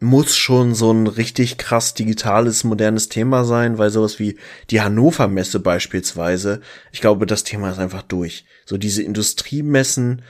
[0.00, 4.38] muss schon so ein richtig krass digitales, modernes Thema sein, weil sowas wie
[4.70, 6.60] die Hannover Messe beispielsweise,
[6.92, 8.44] ich glaube, das Thema ist einfach durch.
[8.64, 10.22] So diese Industriemessen,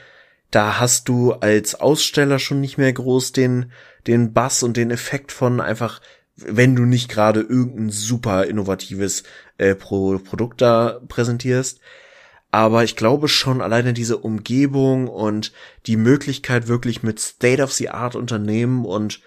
[0.50, 3.70] da hast du als Aussteller schon nicht mehr groß den,
[4.06, 6.00] den Bass und den Effekt von einfach,
[6.36, 9.24] wenn du nicht gerade irgendein super innovatives
[9.58, 11.80] äh, Pro Produkt da präsentierst.
[12.50, 15.52] Aber ich glaube schon alleine diese Umgebung und
[15.86, 19.20] die Möglichkeit wirklich mit State of the Art Unternehmen und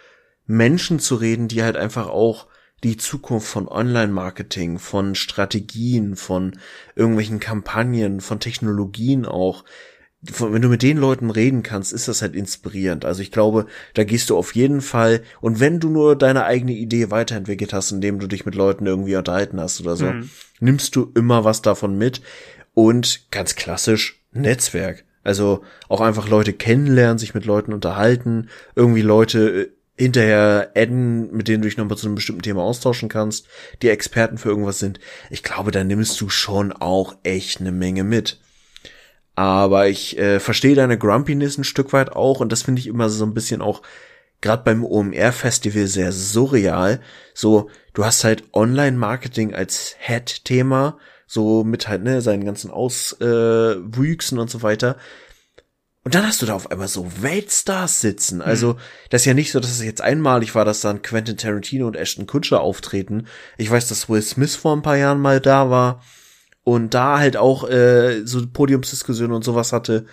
[0.48, 2.48] Menschen zu reden, die halt einfach auch
[2.84, 6.58] die Zukunft von Online-Marketing, von Strategien, von
[6.96, 9.64] irgendwelchen Kampagnen, von Technologien auch,
[10.24, 13.06] wenn du mit den Leuten reden kannst, ist das halt inspirierend.
[13.06, 13.66] Also ich glaube,
[13.96, 17.92] da gehst du auf jeden Fall, und wenn du nur deine eigene Idee weiterentwickelt hast,
[17.92, 20.30] indem du dich mit Leuten irgendwie unterhalten hast oder so, Mhm.
[20.60, 22.22] nimmst du immer was davon mit
[22.74, 25.06] und ganz klassisch Netzwerk.
[25.24, 29.70] Also auch einfach Leute kennenlernen, sich mit Leuten unterhalten, irgendwie Leute äh,
[30.02, 33.48] hinterher adden, mit denen du dich nochmal zu einem bestimmten Thema austauschen kannst,
[33.84, 35.00] die Experten für irgendwas sind.
[35.30, 38.40] Ich glaube, da nimmst du schon auch echt eine Menge mit.
[39.36, 43.10] Aber ich äh, verstehe deine Grumpiness ein Stück weit auch und das finde ich immer
[43.10, 43.84] so ein bisschen auch
[44.42, 47.00] gerade beim OMR-Festival sehr surreal.
[47.34, 50.98] So, du hast halt Online-Marketing als Head-Thema,
[51.32, 54.98] so mit halt, ne, seinen ganzen Auswüchsen und so weiter.
[56.04, 58.42] Und dann hast du da auf einmal so Weltstars sitzen.
[58.42, 58.76] Also,
[59.10, 61.96] das ist ja nicht so, dass es jetzt einmalig war, dass dann Quentin Tarantino und
[61.96, 63.28] Ashton Kutcher auftreten.
[63.58, 66.04] Ich weiß, dass Will Smith vor ein paar Jahren mal da war
[66.66, 70.08] und da halt auch äh, so Podiumsdiskussionen und sowas hatte.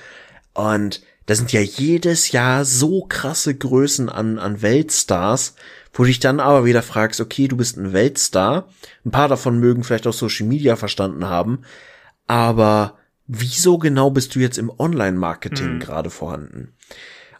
[0.54, 5.56] Und da sind ja jedes Jahr so krasse Größen an, an Weltstars,
[5.92, 8.68] wo du dich dann aber wieder fragst, okay, du bist ein Weltstar.
[9.04, 11.64] Ein paar davon mögen vielleicht auch Social Media verstanden haben,
[12.26, 15.80] aber wieso genau bist du jetzt im Online-Marketing Mhm.
[15.80, 16.72] gerade vorhanden?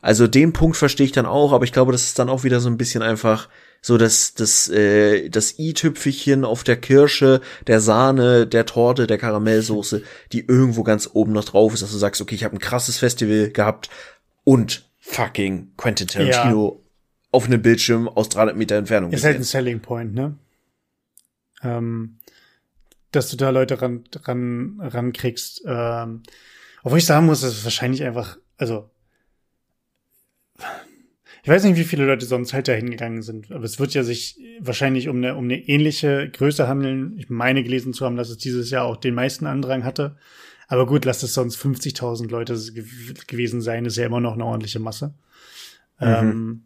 [0.02, 2.60] Also den Punkt verstehe ich dann auch, aber ich glaube, das ist dann auch wieder
[2.60, 3.48] so ein bisschen einfach
[3.80, 10.02] so das das äh, das i-Tüpfelchen auf der Kirsche, der Sahne, der Torte, der Karamellsoße,
[10.32, 12.98] die irgendwo ganz oben noch drauf ist, dass du sagst, okay, ich habe ein krasses
[12.98, 13.88] Festival gehabt
[14.44, 16.82] und fucking Quentin Tarantino
[17.30, 19.12] auf einem Bildschirm aus 300 Meter Entfernung.
[19.12, 19.50] Ist halt ein gesehen.
[19.50, 20.36] Selling Point, ne?
[21.62, 22.18] Ähm,
[23.10, 25.62] dass du da Leute ran, ran, rankriegst.
[25.66, 26.22] Ähm,
[26.82, 28.90] obwohl ich sagen muss, das ist wahrscheinlich einfach, also,
[31.42, 34.02] ich weiß nicht, wie viele Leute sonst halt da hingegangen sind, aber es wird ja
[34.02, 37.14] sich wahrscheinlich um eine, um eine ähnliche Größe handeln.
[37.18, 40.16] Ich meine gelesen zu haben, dass es dieses Jahr auch den meisten Andrang hatte.
[40.66, 42.84] Aber gut, lass es sonst 50.000 Leute ge
[43.26, 45.14] gewesen sein, ist ja immer noch eine ordentliche Masse.
[46.00, 46.64] Ähm,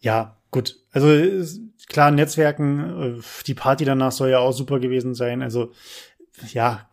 [0.00, 0.76] ja, gut.
[0.92, 1.08] Also
[1.88, 5.42] klar, Netzwerken, äh, die Party danach soll ja auch super gewesen sein.
[5.42, 5.72] Also
[6.52, 6.88] ja,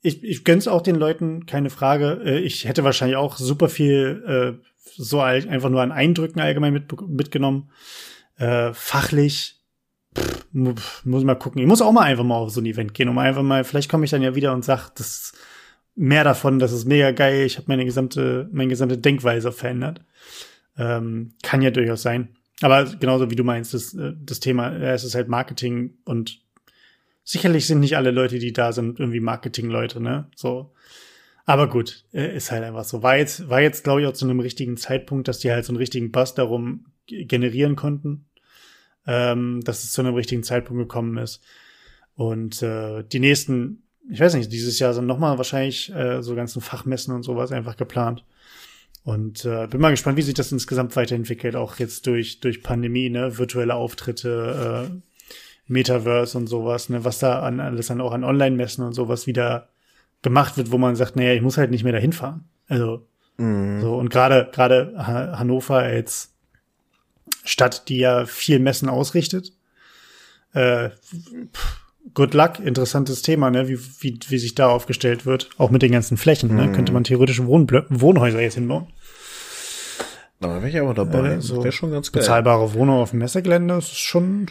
[0.00, 2.20] ich, ich gönn's auch den Leuten, keine Frage.
[2.24, 4.22] Äh, Ich hätte wahrscheinlich auch super viel
[4.62, 7.70] äh, so einfach nur an Eindrücken allgemein mit, mitgenommen.
[8.36, 9.60] Äh, fachlich
[10.16, 10.74] pff, mu-
[11.04, 11.60] muss ich mal gucken.
[11.60, 13.90] Ich muss auch mal einfach mal auf so ein Event gehen, um einfach mal, vielleicht
[13.90, 15.32] komme ich dann ja wieder und sag, das
[15.94, 20.00] mehr davon, das ist mega geil, ich habe meine gesamte, meine gesamte Denkweise verändert.
[20.76, 22.36] Ähm, kann ja durchaus sein.
[22.60, 26.40] Aber genauso wie du meinst, das, äh, das Thema, äh, es ist halt Marketing und
[27.24, 30.30] sicherlich sind nicht alle Leute, die da sind, irgendwie Marketing-Leute, ne?
[30.36, 30.72] So.
[31.48, 33.02] Aber gut, äh, ist halt einfach so.
[33.02, 35.72] War jetzt, war jetzt, glaube ich, auch zu einem richtigen Zeitpunkt, dass die halt so
[35.72, 38.26] einen richtigen Buzz darum generieren konnten,
[39.06, 41.42] ähm, dass es zu einem richtigen Zeitpunkt gekommen ist.
[42.16, 46.60] Und äh, die nächsten, ich weiß nicht, dieses Jahr sind nochmal wahrscheinlich äh, so ganzen
[46.60, 48.26] Fachmessen und sowas einfach geplant.
[49.04, 53.08] Und äh, bin mal gespannt, wie sich das insgesamt weiterentwickelt, auch jetzt durch, durch Pandemie,
[53.08, 55.00] ne, virtuelle Auftritte, äh,
[55.66, 59.70] Metaverse und sowas, ne, was da an alles dann auch an Online-Messen und sowas wieder
[60.22, 62.48] gemacht wird, wo man sagt, naja, ich muss halt nicht mehr dahin fahren.
[62.68, 63.06] Also,
[63.36, 63.80] Mhm.
[63.80, 66.34] so, und gerade, gerade Ha- Hannover als
[67.44, 69.52] Stadt, die ja viel Messen ausrichtet,
[70.54, 71.80] äh, pff,
[72.14, 75.92] good luck, interessantes Thema, ne, wie, wie, wie sich da aufgestellt wird, auch mit den
[75.92, 76.72] ganzen Flächen, ne, Mhm.
[76.72, 78.88] könnte man theoretisch Wohnblö Wohnhäuser jetzt hinbauen.
[80.40, 81.34] Da wäre ich aber dabei.
[81.34, 82.22] Äh, so Wäre schon ganz geil.
[82.22, 84.46] Bezahlbare Wohnung auf dem Messegelände ist schon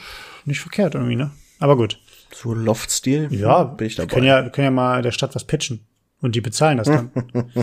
[0.46, 1.32] nicht verkehrt irgendwie, ne?
[1.60, 2.00] Aber gut.
[2.42, 3.28] So Loft-Stil.
[3.32, 4.14] Ja, bin ich wir dabei.
[4.14, 5.86] können ja, wir können ja mal der Stadt was pitchen.
[6.22, 7.12] Und die bezahlen das dann.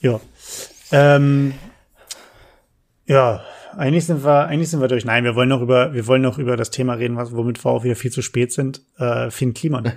[0.00, 0.20] Ja.
[0.92, 1.54] Ähm,
[3.06, 3.42] ja,
[3.76, 5.04] eigentlich sind wir, eigentlich sind wir durch.
[5.06, 7.70] Nein, wir wollen noch über, wir wollen noch über das Thema reden, was, womit wir
[7.70, 8.82] auch wieder viel zu spät sind.
[8.98, 9.90] Äh, Finn Kliman.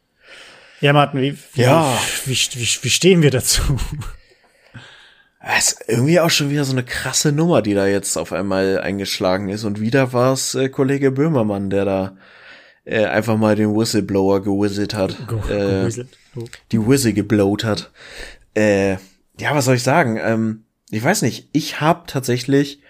[0.80, 1.98] ja, Martin, wie, wie, Ja.
[2.26, 3.62] wie, wie, wie stehen wir dazu?
[5.42, 8.78] Es ist irgendwie auch schon wieder so eine krasse Nummer, die da jetzt auf einmal
[8.80, 9.64] eingeschlagen ist.
[9.64, 12.16] Und wieder war es äh, Kollege Böhmermann, der da
[12.84, 15.16] äh, einfach mal den Whistleblower gewizzelt hat.
[15.26, 15.90] Go, äh,
[16.34, 16.48] go, go.
[16.72, 17.90] die Whistle geblowt hat.
[18.54, 18.92] Äh,
[19.38, 20.18] ja, was soll ich sagen?
[20.22, 21.48] Ähm, ich weiß nicht.
[21.52, 22.80] Ich habe tatsächlich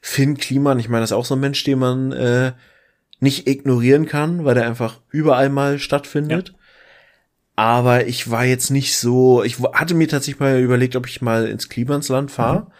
[0.00, 2.52] Finn Kliman, ich meine, das ist auch so ein Mensch, den man äh,
[3.20, 6.54] nicht ignorieren kann, weil der einfach überall mal stattfindet.
[7.56, 11.46] Aber ich war jetzt nicht so, ich hatte mir tatsächlich mal überlegt, ob ich mal
[11.48, 12.70] ins Klimansland fahre.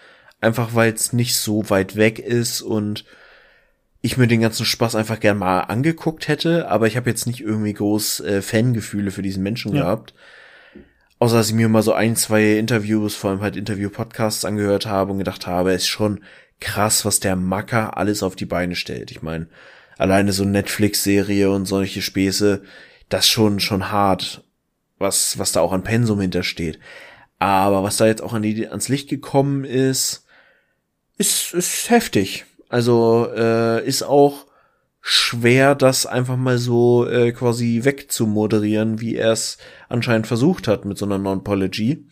[0.41, 3.05] Einfach weil es nicht so weit weg ist und
[4.01, 7.41] ich mir den ganzen Spaß einfach gern mal angeguckt hätte, aber ich habe jetzt nicht
[7.41, 9.83] irgendwie groß äh, Fangefühle für diesen Menschen Ja.
[9.83, 10.15] gehabt.
[11.19, 15.11] Außer dass ich mir mal so ein, zwei Interviews, vor allem halt Interview-Podcasts angehört habe
[15.11, 16.21] und gedacht habe, ist schon
[16.61, 19.11] krass, was der Macker alles auf die Beine stellt.
[19.11, 19.49] Ich meine,
[19.97, 22.63] alleine so Netflix-Serie und solche Späße,
[23.09, 24.45] das schon, schon hart,
[24.99, 26.79] was, was da auch an Pensum hintersteht.
[27.41, 30.25] Aber was da jetzt auch an die, ans Licht gekommen ist,
[31.17, 32.45] ist, ist heftig.
[32.69, 34.47] Also äh, ist auch
[35.01, 39.59] schwer, das einfach mal so äh, quasi wegzumoderieren, wie er es
[39.89, 42.07] anscheinend versucht hat mit so einer Non-Pology.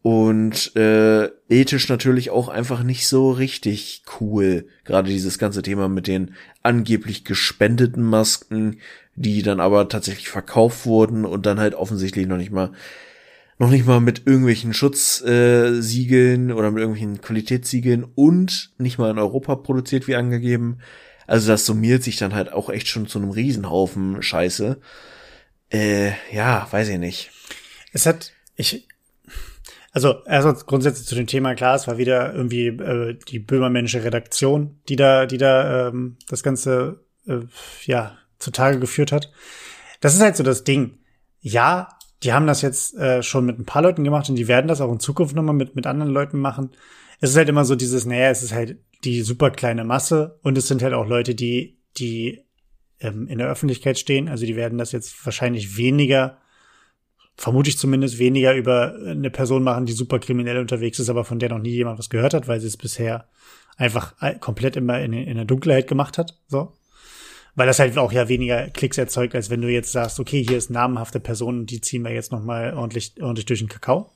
[0.00, 4.68] Und äh, ethisch natürlich auch einfach nicht so richtig cool.
[4.84, 8.78] Gerade dieses ganze Thema mit den angeblich gespendeten Masken,
[9.16, 12.72] die dann aber tatsächlich verkauft wurden und dann halt offensichtlich noch nicht mal
[13.58, 19.18] noch nicht mal mit irgendwelchen Schutzsiegeln äh, oder mit irgendwelchen Qualitätssiegeln und nicht mal in
[19.18, 20.78] Europa produziert wie angegeben.
[21.26, 24.80] Also das summiert sich dann halt auch echt schon zu einem Riesenhaufen Scheiße.
[25.70, 27.30] Äh, ja, weiß ich nicht.
[27.92, 28.86] Es hat, ich,
[29.92, 34.80] also erstmal grundsätzlich zu dem Thema, klar, es war wieder irgendwie äh, die böhmermännische Redaktion,
[34.88, 37.40] die da, die da ähm, das Ganze äh,
[37.84, 39.32] ja zutage geführt hat.
[40.00, 40.98] Das ist halt so das Ding.
[41.40, 44.68] Ja, die haben das jetzt äh, schon mit ein paar Leuten gemacht und die werden
[44.68, 46.70] das auch in Zukunft nochmal mit, mit anderen Leuten machen.
[47.20, 50.58] Es ist halt immer so dieses, naja, es ist halt die super kleine Masse und
[50.58, 52.42] es sind halt auch Leute, die, die
[53.00, 54.28] ähm, in der Öffentlichkeit stehen.
[54.28, 56.38] Also die werden das jetzt wahrscheinlich weniger
[57.38, 61.38] vermute ich zumindest, weniger über eine Person machen, die super kriminell unterwegs ist, aber von
[61.38, 63.28] der noch nie jemand was gehört hat, weil sie es bisher
[63.76, 66.36] einfach komplett immer in, in der Dunkelheit gemacht hat.
[66.48, 66.72] So.
[67.58, 70.56] Weil das halt auch ja weniger Klicks erzeugt, als wenn du jetzt sagst, okay, hier
[70.56, 74.12] ist namhafte Person und die ziehen wir jetzt noch mal ordentlich, ordentlich durch den Kakao.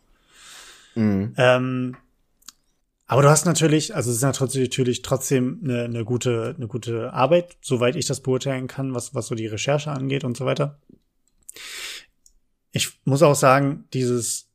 [0.95, 1.35] Mhm.
[1.37, 1.97] Ähm,
[3.09, 7.13] aber du hast natürlich, also es ist natürlich, natürlich trotzdem eine, eine gute, eine gute
[7.13, 10.79] Arbeit, soweit ich das beurteilen kann, was, was so die Recherche angeht und so weiter.
[12.71, 14.47] Ich muss auch sagen, dieses,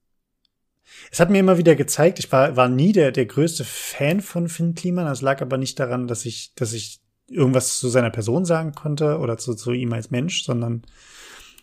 [1.12, 4.48] es hat mir immer wieder gezeigt, ich war, war nie der, der größte Fan von
[4.48, 5.08] Finn Kliman.
[5.08, 9.20] Das lag aber nicht daran, dass ich, dass ich irgendwas zu seiner Person sagen konnte
[9.20, 10.84] oder zu, zu ihm als Mensch, sondern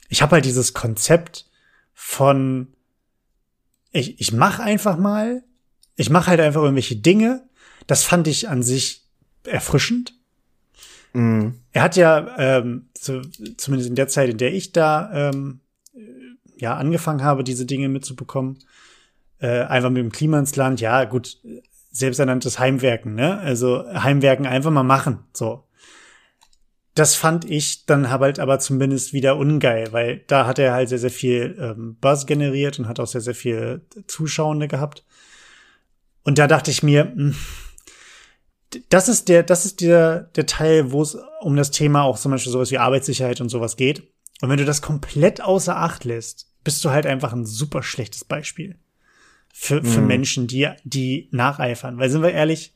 [0.08, 1.46] ich habe halt dieses Konzept
[1.94, 2.68] von,
[3.92, 5.42] ich, ich mache einfach mal,
[5.96, 7.48] ich mache halt einfach irgendwelche Dinge.
[7.86, 9.06] Das fand ich an sich
[9.44, 10.14] erfrischend.
[11.12, 11.60] Mhm.
[11.72, 13.22] Er hat ja, ähm, zu,
[13.56, 15.60] zumindest in der Zeit, in der ich da ähm,
[16.56, 18.58] ja angefangen habe, diese Dinge mitzubekommen,
[19.38, 21.38] äh, einfach mit dem Klima ins Land, ja gut,
[21.95, 23.38] selbsternanntes Heimwerken, ne?
[23.38, 25.64] Also Heimwerken einfach mal machen, so.
[26.95, 30.99] Das fand ich dann halt aber zumindest wieder ungeil, weil da hat er halt sehr,
[30.99, 35.05] sehr viel ähm, Buzz generiert und hat auch sehr, sehr viel Zuschauende gehabt.
[36.22, 37.34] Und da dachte ich mir, mh,
[38.88, 42.32] das ist der, das ist der, der Teil, wo es um das Thema auch zum
[42.32, 44.03] Beispiel sowas wie Arbeitssicherheit und sowas geht.
[44.40, 48.24] Und wenn du das komplett außer Acht lässt, bist du halt einfach ein super schlechtes
[48.24, 48.78] Beispiel
[49.57, 50.07] für, für Mhm.
[50.09, 51.96] Menschen, die, die nacheifern.
[51.96, 52.74] Weil sind wir ehrlich,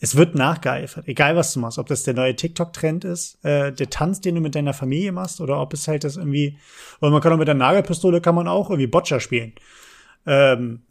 [0.00, 3.88] es wird nachgeeifert, egal was du machst, ob das der neue TikTok-Trend ist, äh, der
[3.88, 6.58] Tanz, den du mit deiner Familie machst, oder ob es halt das irgendwie,
[7.00, 9.54] oder man kann auch mit der Nagelpistole kann man auch irgendwie Boccia spielen.
[10.26, 10.82] Ähm,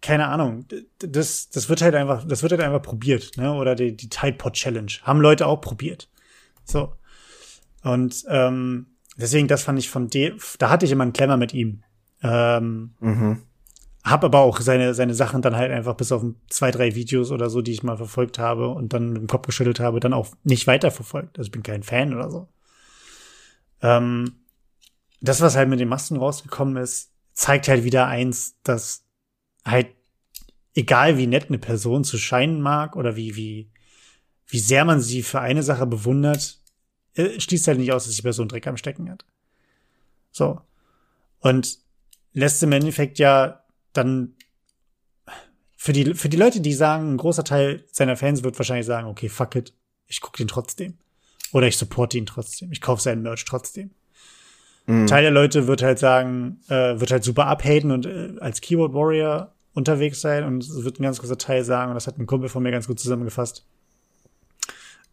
[0.00, 0.64] keine Ahnung,
[1.00, 3.52] das, das wird halt einfach, das wird halt einfach probiert, ne?
[3.52, 4.92] Oder die, die Tide Pod Challenge.
[5.02, 6.08] Haben Leute auch probiert.
[6.64, 6.94] So.
[7.82, 8.86] Und ähm,
[9.18, 11.82] deswegen, das fand ich von dem, da hatte ich immer einen Klemmer mit ihm.
[12.22, 13.42] Ähm, Mhm.
[14.04, 17.50] Hab aber auch seine, seine Sachen dann halt einfach bis auf zwei, drei Videos oder
[17.50, 20.28] so, die ich mal verfolgt habe und dann mit dem Kopf geschüttelt habe, dann auch
[20.44, 21.38] nicht weiterverfolgt.
[21.38, 22.48] Also ich bin kein Fan oder so.
[23.82, 24.36] Ähm,
[25.20, 29.04] das, was halt mit den Masken rausgekommen ist, zeigt halt wieder eins, dass
[29.64, 29.88] halt,
[30.74, 33.70] egal wie nett eine Person zu scheinen mag oder wie, wie,
[34.46, 36.60] wie sehr man sie für eine Sache bewundert,
[37.14, 39.24] äh, schließt halt nicht aus, dass die Person Dreck am Stecken hat.
[40.30, 40.60] So.
[41.40, 41.78] Und
[42.32, 43.64] lässt im Endeffekt ja
[43.98, 44.34] dann
[45.76, 49.06] für die, für die Leute, die sagen, ein großer Teil seiner Fans wird wahrscheinlich sagen,
[49.06, 49.72] okay, fuck it,
[50.06, 50.98] ich gucke den trotzdem.
[51.52, 52.72] Oder ich supporte ihn trotzdem.
[52.72, 53.90] Ich kaufe seinen Merch trotzdem.
[54.86, 55.06] Mhm.
[55.06, 58.94] Teil der Leute wird halt sagen, äh, wird halt super abhaten und äh, als Keyboard
[58.94, 62.26] Warrior unterwegs sein und es wird ein ganz großer Teil sagen, und das hat ein
[62.26, 63.66] Kumpel von mir ganz gut zusammengefasst.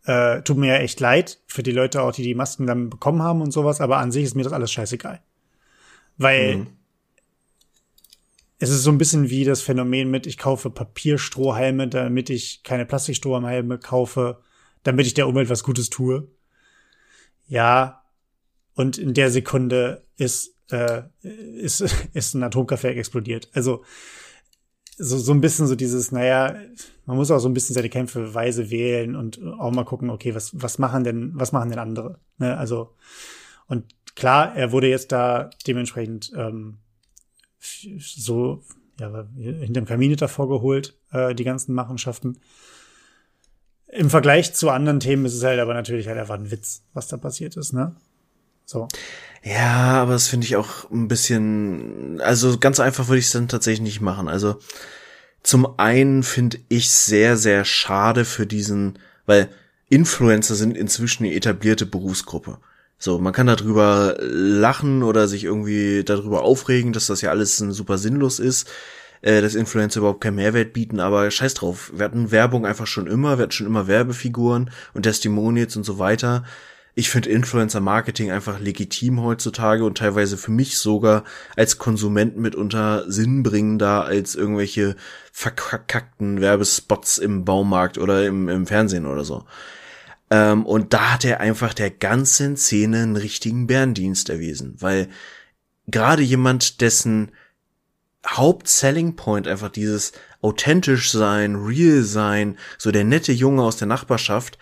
[0.06, 3.22] Äh, tut mir ja echt leid für die Leute auch, die die Masken dann bekommen
[3.22, 5.22] haben und sowas, aber an sich ist mir das alles scheißegal.
[6.18, 6.68] Weil mhm.
[8.66, 12.86] Es ist so ein bisschen wie das Phänomen mit, ich kaufe Papierstrohhalme, damit ich keine
[12.86, 14.40] Plastikstrohhalme kaufe,
[14.84, 16.28] damit ich der Umwelt was Gutes tue.
[17.48, 18.04] Ja,
[18.74, 21.82] und in der Sekunde ist, äh, ist,
[22.14, 23.50] ist ein Atomkraftwerk explodiert.
[23.54, 23.84] Also
[24.98, 26.56] so, so ein bisschen so dieses, naja,
[27.06, 30.34] man muss auch so ein bisschen seine Kämpfe weise wählen und auch mal gucken, okay,
[30.34, 32.20] was, was machen denn, was machen denn andere?
[32.38, 32.58] Ne?
[32.58, 32.96] Also,
[33.68, 33.86] und
[34.16, 36.80] klar, er wurde jetzt da dementsprechend ähm,
[38.00, 38.64] so
[39.00, 42.40] ja, hinterm Kamin davor geholt, äh, die ganzen Machenschaften.
[43.88, 47.08] Im Vergleich zu anderen Themen ist es halt aber natürlich halt einfach ein Witz, was
[47.08, 47.96] da passiert ist, ne?
[48.66, 48.88] So.
[49.44, 53.48] Ja, aber das finde ich auch ein bisschen, also ganz einfach würde ich es dann
[53.48, 54.28] tatsächlich nicht machen.
[54.28, 54.60] Also
[55.44, 58.98] zum einen finde ich sehr, sehr schade für diesen,
[59.28, 59.50] weil
[59.88, 62.58] Influencer sind inzwischen eine etablierte Berufsgruppe.
[63.06, 68.00] So, man kann darüber lachen oder sich irgendwie darüber aufregen, dass das ja alles super
[68.00, 68.68] sinnlos ist,
[69.22, 71.92] äh, dass Influencer überhaupt keinen Mehrwert bieten, aber scheiß drauf.
[71.96, 76.00] Wir hatten Werbung einfach schon immer, wir hatten schon immer Werbefiguren und Testimonials und so
[76.00, 76.46] weiter
[76.98, 81.26] ich finde Influencer-Marketing einfach legitim heutzutage und teilweise für mich sogar
[81.58, 84.96] als Konsument mitunter sinnbringender als irgendwelche
[85.34, 89.44] verkackten Werbespots im Baumarkt oder im, im Fernsehen oder so.
[90.36, 95.08] Ähm, und da hat er einfach der ganzen Szene einen richtigen Bärendienst erwiesen, weil
[95.88, 97.32] gerade jemand, dessen
[98.28, 100.12] Hauptselling Point einfach dieses
[100.42, 104.58] authentisch sein, real sein, so der nette Junge aus der Nachbarschaft,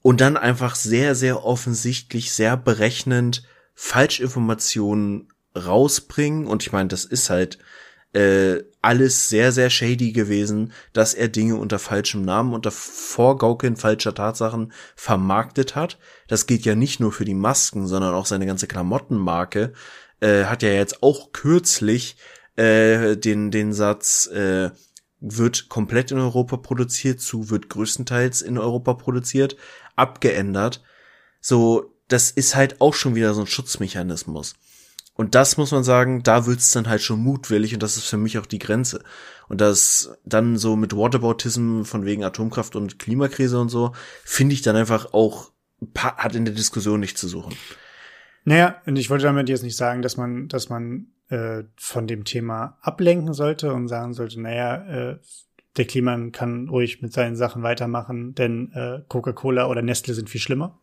[0.00, 3.42] und dann einfach sehr, sehr offensichtlich, sehr berechnend
[3.74, 6.46] Falschinformationen rausbringen.
[6.46, 7.58] Und ich meine, das ist halt
[8.12, 14.14] äh, alles sehr, sehr shady gewesen, dass er Dinge unter falschem Namen, unter Vorgaukeln falscher
[14.14, 15.98] Tatsachen vermarktet hat.
[16.28, 19.72] Das geht ja nicht nur für die Masken, sondern auch seine ganze Klamottenmarke.
[20.20, 22.16] Äh, hat ja jetzt auch kürzlich
[22.56, 24.70] äh, den, den Satz, äh,
[25.20, 29.56] wird komplett in Europa produziert, zu wird größtenteils in Europa produziert
[29.96, 30.82] abgeändert.
[31.40, 34.54] So, das ist halt auch schon wieder so ein Schutzmechanismus.
[35.16, 38.18] Und das muss man sagen, da wird's dann halt schon mutwillig und das ist für
[38.18, 39.02] mich auch die Grenze.
[39.48, 43.92] Und das dann so mit Whataboutism von wegen Atomkraft und Klimakrise und so,
[44.24, 45.52] finde ich dann einfach auch,
[45.96, 47.56] hat in der Diskussion nicht zu suchen.
[48.44, 52.24] Naja, und ich wollte damit jetzt nicht sagen, dass man, dass man äh, von dem
[52.24, 55.18] Thema ablenken sollte und sagen sollte, naja, äh,
[55.76, 60.40] der Kliman kann ruhig mit seinen Sachen weitermachen, denn äh, Coca-Cola oder Nestle sind viel
[60.40, 60.78] schlimmer.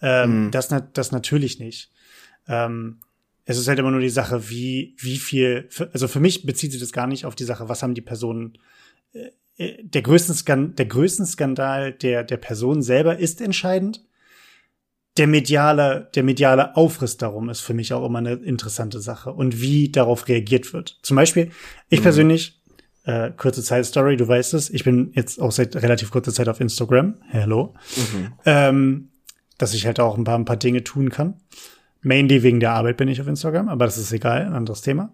[0.00, 0.50] Ähm, mm.
[0.50, 1.90] das, das natürlich nicht.
[2.46, 3.00] Ähm,
[3.44, 6.80] es ist halt immer nur die Sache, wie, wie viel, also für mich bezieht sich
[6.80, 8.58] das gar nicht auf die Sache, was haben die Personen,
[9.12, 14.04] äh, äh, der größten Skandal, der größten Skandal der, der Person selber ist entscheidend.
[15.18, 19.60] Der mediale, der mediale Aufriss darum ist für mich auch immer eine interessante Sache und
[19.60, 20.98] wie darauf reagiert wird.
[21.02, 21.50] Zum Beispiel,
[21.90, 22.04] ich mhm.
[22.04, 22.62] persönlich
[23.04, 26.48] äh, kurze Zeit Story, du weißt es, ich bin jetzt auch seit relativ kurzer Zeit
[26.48, 27.16] auf Instagram.
[27.28, 27.74] Hello.
[27.96, 28.32] Mhm.
[28.46, 29.08] Ähm,
[29.58, 31.40] dass ich halt auch ein paar, ein paar Dinge tun kann.
[32.02, 35.12] Mainly wegen der Arbeit bin ich auf Instagram, aber das ist egal, ein anderes Thema.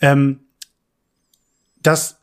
[0.00, 0.40] Ähm,
[1.82, 2.20] dass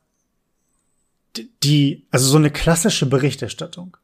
[1.63, 3.97] die, also so eine klassische Berichterstattung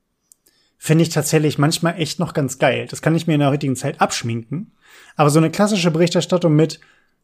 [0.77, 2.87] finde ich tatsächlich manchmal echt noch ganz geil.
[2.89, 4.71] Das kann ich mir in der heutigen Zeit abschminken.
[5.15, 6.79] Aber so eine klassische Berichterstattung mit,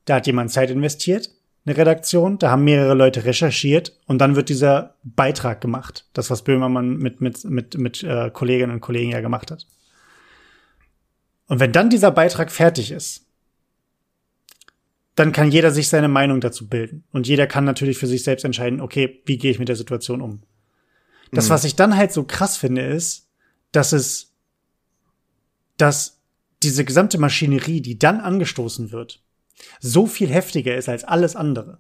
[0.06, 1.32] da hat jemand Zeit investiert,
[1.66, 6.06] eine Redaktion, da haben mehrere Leute recherchiert und dann wird dieser Beitrag gemacht.
[6.14, 9.66] Das, was Böhmermann mit, mit, mit, mit äh, Kolleginnen und Kollegen ja gemacht hat.
[11.48, 13.26] Und wenn dann dieser Beitrag fertig ist,
[15.16, 17.04] dann kann jeder sich seine Meinung dazu bilden.
[17.12, 20.22] Und jeder kann natürlich für sich selbst entscheiden, okay, wie gehe ich mit der Situation
[20.22, 20.44] um?
[21.32, 21.54] Das, mhm.
[21.54, 23.28] was ich dann halt so krass finde, ist,
[23.72, 24.34] dass es,
[25.78, 26.22] dass
[26.64, 29.24] diese gesamte Maschinerie, die dann angestoßen wird,
[29.80, 31.80] so viel heftiger ist als alles andere.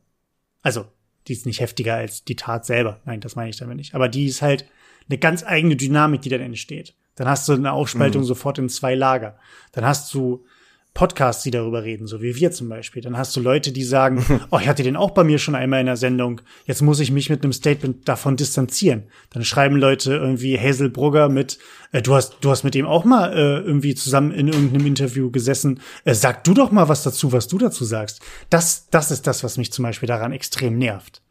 [0.63, 0.86] Also,
[1.28, 3.01] die ist nicht heftiger als die Tat selber.
[3.05, 3.93] Nein, das meine ich damit nicht.
[3.93, 4.65] Aber die ist halt
[5.07, 6.95] eine ganz eigene Dynamik, die dann entsteht.
[7.18, 8.28] Dann hast du eine Aufspaltung mhm.
[8.28, 9.38] sofort in zwei Lager.
[9.74, 10.45] Dann hast du
[10.93, 13.03] Podcasts, die darüber reden, so wie wir zum Beispiel.
[13.03, 15.80] Dann hast du Leute, die sagen, oh, ich hatte den auch bei mir schon einmal
[15.80, 19.03] in der Sendung, jetzt muss ich mich mit einem Statement davon distanzieren.
[19.30, 21.59] Dann schreiben Leute irgendwie Hazel Brugger mit,
[21.91, 25.30] äh, du hast, du hast mit dem auch mal äh, irgendwie zusammen in irgendeinem Interview
[25.30, 25.82] gesessen.
[26.03, 28.20] Äh, sag du doch mal was dazu, was du dazu sagst.
[28.49, 31.22] Das, das ist das, was mich zum Beispiel daran extrem nervt.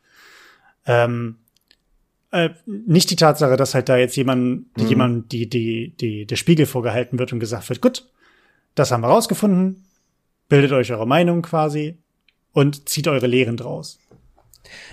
[0.87, 1.39] Ähm,
[2.37, 4.87] äh, nicht die Tatsache, dass halt da jetzt jemand, mhm.
[4.87, 8.09] jemand die, die, die, der Spiegel vorgehalten wird und gesagt wird, gut,
[8.74, 9.84] das haben wir rausgefunden,
[10.49, 11.99] bildet euch eure Meinung quasi
[12.53, 13.99] und zieht eure Lehren draus.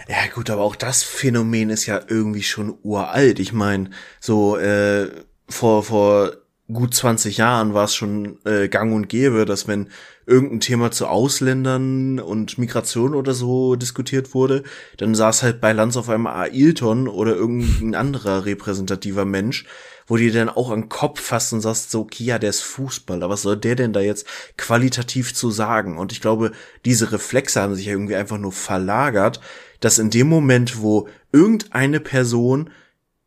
[0.07, 3.39] Ja gut, aber auch das Phänomen ist ja irgendwie schon uralt.
[3.39, 3.89] Ich meine,
[4.19, 5.09] so äh,
[5.49, 6.33] vor vor
[6.74, 9.89] gut 20 Jahren war es schon äh, gang und gäbe, dass wenn
[10.26, 14.63] irgendein Thema zu Ausländern und Migration oder so diskutiert wurde,
[14.97, 19.65] dann saß halt bei Lanz auf einmal Ailton oder irgendein anderer repräsentativer Mensch,
[20.07, 23.30] wo die dann auch an Kopf fasst und sagst so, okay, ja, der ist Fußballer,
[23.30, 25.97] was soll der denn da jetzt qualitativ zu sagen?
[25.97, 26.51] Und ich glaube,
[26.86, 29.39] diese Reflexe haben sich irgendwie einfach nur verlagert,
[29.80, 32.69] dass in dem Moment, wo irgendeine Person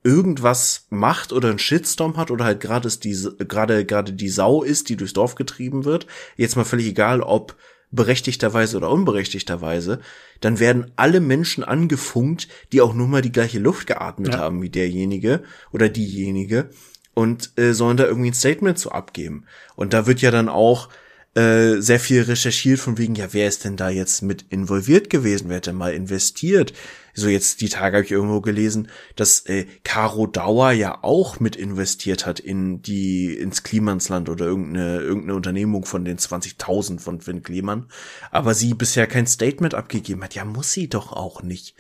[0.07, 4.89] irgendwas macht oder einen Shitstorm hat oder halt gerade die gerade gerade die Sau ist,
[4.89, 7.57] die durchs Dorf getrieben wird, jetzt mal völlig egal, ob
[7.91, 10.01] berechtigterweise oder unberechtigterweise,
[10.41, 14.39] dann werden alle Menschen angefunkt, die auch nur mal die gleiche Luft geatmet ja.
[14.39, 15.43] haben wie derjenige
[15.73, 16.71] oder diejenige
[17.15, 19.45] und äh, sollen da irgendwie ein Statement zu abgeben.
[19.75, 20.89] Und da wird ja dann auch
[21.35, 25.49] äh, sehr viel recherchiert von wegen, ja, wer ist denn da jetzt mit involviert gewesen?
[25.49, 26.73] Wer hat denn mal investiert?
[27.17, 31.57] So jetzt die Tage habe ich irgendwo gelesen, dass äh, Caro Dauer ja auch mit
[31.57, 37.43] investiert hat in die ins Klimansland oder irgendeine irgendeine Unternehmung von den 20.000 von Finn
[37.43, 37.87] Kliman,
[38.31, 40.35] aber sie bisher kein Statement abgegeben hat.
[40.35, 41.75] Ja, muss sie doch auch nicht.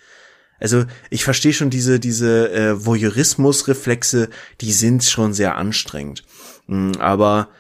[0.59, 4.31] Also ich verstehe schon diese diese äh, Voyeurismus-Reflexe,
[4.63, 6.25] die sind schon sehr anstrengend.
[6.67, 7.51] Mm, aber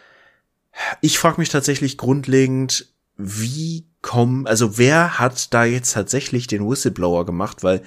[1.02, 7.26] ich frage mich tatsächlich grundlegend, wie kommen, also wer hat da jetzt tatsächlich den Whistleblower
[7.26, 7.82] gemacht, weil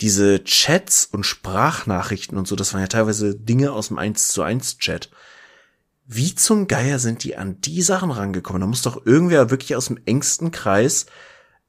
[0.00, 4.42] diese Chats und Sprachnachrichten und so, das waren ja teilweise Dinge aus dem 1 zu
[4.42, 5.10] 1 Chat.
[6.06, 8.62] Wie zum Geier sind die an die Sachen rangekommen?
[8.62, 11.04] Da muss doch irgendwer wirklich aus dem engsten Kreis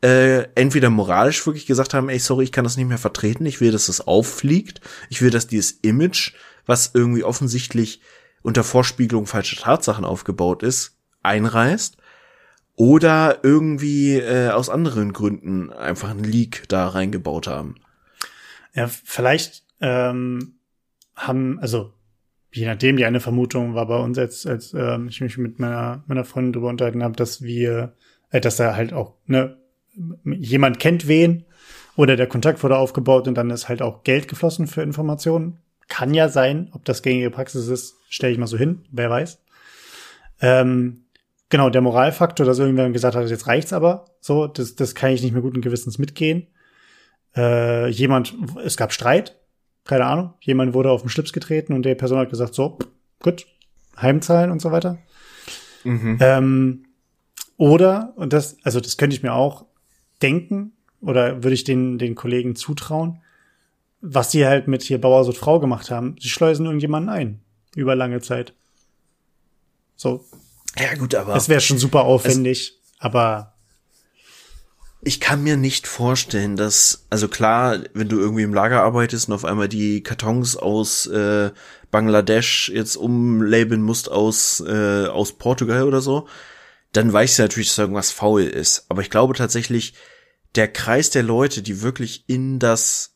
[0.02, 3.60] äh, entweder moralisch wirklich gesagt haben, ey, sorry, ich kann das nicht mehr vertreten, ich
[3.60, 4.80] will, dass das auffliegt,
[5.10, 6.34] ich will, dass dieses Image,
[6.66, 8.00] was irgendwie offensichtlich
[8.42, 11.98] unter Vorspiegelung falscher Tatsachen aufgebaut ist, einreißt
[12.82, 17.76] oder irgendwie äh, aus anderen Gründen einfach einen Leak da reingebaut haben.
[18.74, 20.56] Ja, vielleicht ähm,
[21.16, 21.94] haben, also
[22.52, 26.04] je nachdem, die eine Vermutung war bei uns, als, als ähm, ich mich mit meiner,
[26.08, 27.94] meiner Freundin darüber unterhalten habe, dass wir,
[28.32, 29.58] äh, dass da halt auch, ne,
[30.24, 31.46] jemand kennt wen
[31.96, 35.60] oder der Kontakt wurde aufgebaut und dann ist halt auch Geld geflossen für Informationen.
[35.88, 39.40] Kann ja sein, ob das gängige Praxis ist, stelle ich mal so hin, wer weiß.
[40.42, 41.01] Ähm,
[41.52, 45.22] genau, der Moralfaktor, dass irgendwer gesagt hat, jetzt reicht's aber, so, das, das kann ich
[45.22, 46.47] nicht mehr guten Gewissens mitgehen.
[47.36, 48.36] Äh, jemand,
[48.66, 49.38] es gab Streit,
[49.86, 52.80] keine Ahnung, jemand wurde auf den Schlips getreten und der Person hat gesagt, so,
[53.22, 53.45] gut,
[54.02, 54.97] Heimzahlen und so weiter.
[55.84, 56.18] Mhm.
[56.20, 56.86] Ähm,
[57.58, 59.66] oder, und das, also das könnte ich mir auch
[60.22, 63.22] denken, oder würde ich den, den Kollegen zutrauen,
[64.02, 66.16] was sie halt mit hier Bauer so Frau gemacht haben.
[66.20, 67.39] Sie schleusen irgendjemanden ein.
[67.76, 68.54] Über lange Zeit.
[69.95, 70.26] So,
[70.78, 71.36] ja, gut, aber.
[71.36, 73.54] Es wäre schon super aufwendig, aber.
[75.04, 79.34] Ich kann mir nicht vorstellen, dass, also klar, wenn du irgendwie im Lager arbeitest und
[79.34, 81.50] auf einmal die Kartons aus äh,
[81.90, 86.28] Bangladesch jetzt umlabeln musst aus, äh, aus Portugal oder so,
[86.92, 88.86] dann weißt du natürlich, dass irgendwas faul ist.
[88.90, 89.96] Aber ich glaube tatsächlich,
[90.54, 93.11] der Kreis der Leute, die wirklich in das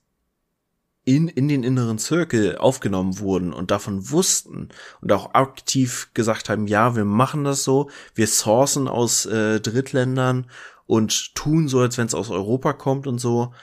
[1.06, 4.70] in, in den inneren Zirkel aufgenommen wurden und davon wussten
[5.02, 10.48] und auch aktiv gesagt haben, ja, wir machen das so, wir sourcen aus äh, Drittländern
[10.88, 13.54] und tun so, als wenn es aus Europa kommt und so,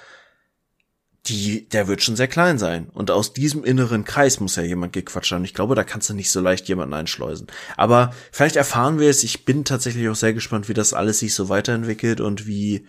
[1.27, 2.89] die, der wird schon sehr klein sein.
[2.89, 5.45] Und aus diesem inneren Kreis muss ja jemand gequatscht haben.
[5.45, 7.47] Ich glaube, da kannst du nicht so leicht jemanden einschleusen.
[7.77, 9.23] Aber vielleicht erfahren wir es.
[9.23, 12.89] Ich bin tatsächlich auch sehr gespannt, wie das alles sich so weiterentwickelt und wie,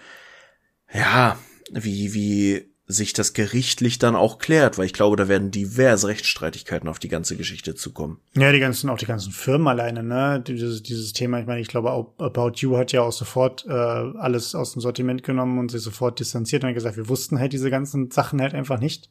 [0.91, 1.38] ja,
[1.72, 6.87] wie, wie sich das gerichtlich dann auch klärt, weil ich glaube, da werden diverse Rechtsstreitigkeiten
[6.87, 8.19] auf die ganze Geschichte zukommen.
[8.35, 10.41] Ja, die ganzen, auch die ganzen Firmen alleine, ne?
[10.45, 14.55] Dieses, dieses Thema, ich meine, ich glaube, About You hat ja auch sofort äh, alles
[14.55, 18.11] aus dem Sortiment genommen und sich sofort distanziert und gesagt, wir wussten halt diese ganzen
[18.11, 19.09] Sachen halt einfach nicht.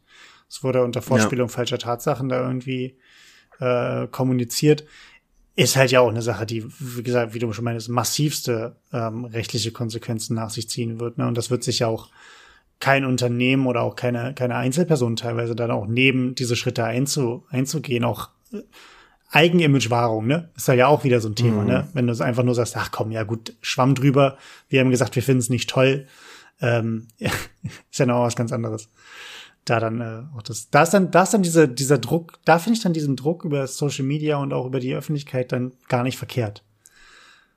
[0.48, 1.54] Es wurde unter Vorspielung ja.
[1.54, 2.96] falscher Tatsachen da irgendwie
[3.58, 4.84] äh, kommuniziert.
[5.54, 9.24] Ist halt ja auch eine Sache, die, wie gesagt, wie du schon meinst, massivste ähm,
[9.26, 11.18] rechtliche Konsequenzen nach sich ziehen wird.
[11.18, 11.26] Ne?
[11.26, 12.08] Und das wird sich ja auch
[12.82, 18.02] kein Unternehmen oder auch keine, keine Einzelperson teilweise dann auch neben diese Schritte einzu, einzugehen,
[18.02, 18.30] auch
[19.30, 20.50] Eigenimage-Wahrung, ne?
[20.56, 21.68] Ist ja auch wieder so ein Thema, Mhm.
[21.68, 21.88] ne?
[21.92, 24.36] Wenn du es einfach nur sagst, ach komm, ja gut, Schwamm drüber,
[24.68, 26.08] wir haben gesagt, wir finden es nicht toll,
[26.60, 28.90] ähm, ist ja noch was ganz anderes.
[29.64, 32.58] Da dann äh, auch das, da ist dann, da ist dann dieser, dieser Druck, da
[32.58, 36.02] finde ich dann diesen Druck über Social Media und auch über die Öffentlichkeit dann gar
[36.02, 36.64] nicht verkehrt.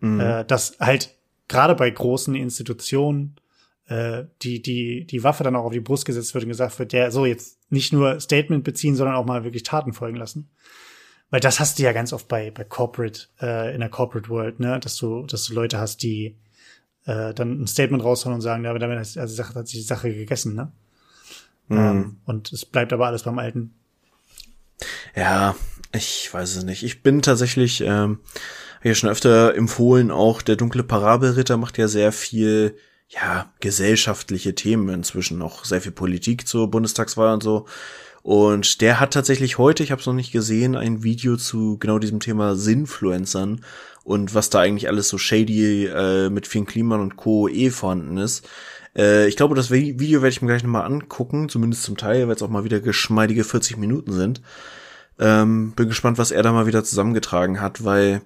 [0.01, 1.15] Äh, dass halt
[1.47, 3.37] gerade bei großen Institutionen
[3.87, 6.93] äh, die, die, die Waffe dann auch auf die Brust gesetzt wird und gesagt wird,
[6.93, 10.49] ja, so jetzt nicht nur Statement beziehen, sondern auch mal wirklich Taten folgen lassen.
[11.29, 14.59] Weil das hast du ja ganz oft bei, bei Corporate, äh, in der Corporate World,
[14.59, 16.37] ne, dass du, dass du Leute hast, die
[17.05, 19.79] äh, dann ein Statement raushauen und sagen, ja, aber damit hat, also Sache, hat sich
[19.79, 20.71] die Sache gegessen, ne?
[21.67, 23.73] Ähm, und es bleibt aber alles beim Alten.
[25.15, 25.55] Ja,
[25.91, 26.83] ich weiß es nicht.
[26.83, 28.19] Ich bin tatsächlich, ähm,
[28.85, 32.77] ja schon öfter empfohlen, auch der dunkle Parabelritter macht ja sehr viel,
[33.09, 37.65] ja, gesellschaftliche Themen inzwischen, auch sehr viel Politik zur Bundestagswahl und so.
[38.23, 41.99] Und der hat tatsächlich heute, ich habe es noch nicht gesehen, ein Video zu genau
[41.99, 43.61] diesem Thema Sinfluencern
[44.03, 47.47] und was da eigentlich alles so shady äh, mit vielen Kliman und Co.
[47.47, 48.47] eh vorhanden ist.
[48.97, 52.27] Äh, ich glaube, das Vi- Video werde ich mir gleich nochmal angucken, zumindest zum Teil,
[52.27, 54.41] weil es auch mal wieder geschmeidige 40 Minuten sind.
[55.19, 58.21] Ähm, bin gespannt, was er da mal wieder zusammengetragen hat, weil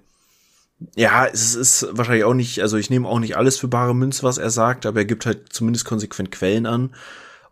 [0.95, 4.23] ja, es ist wahrscheinlich auch nicht, also ich nehme auch nicht alles für bare Münze,
[4.23, 6.91] was er sagt, aber er gibt halt zumindest konsequent Quellen an.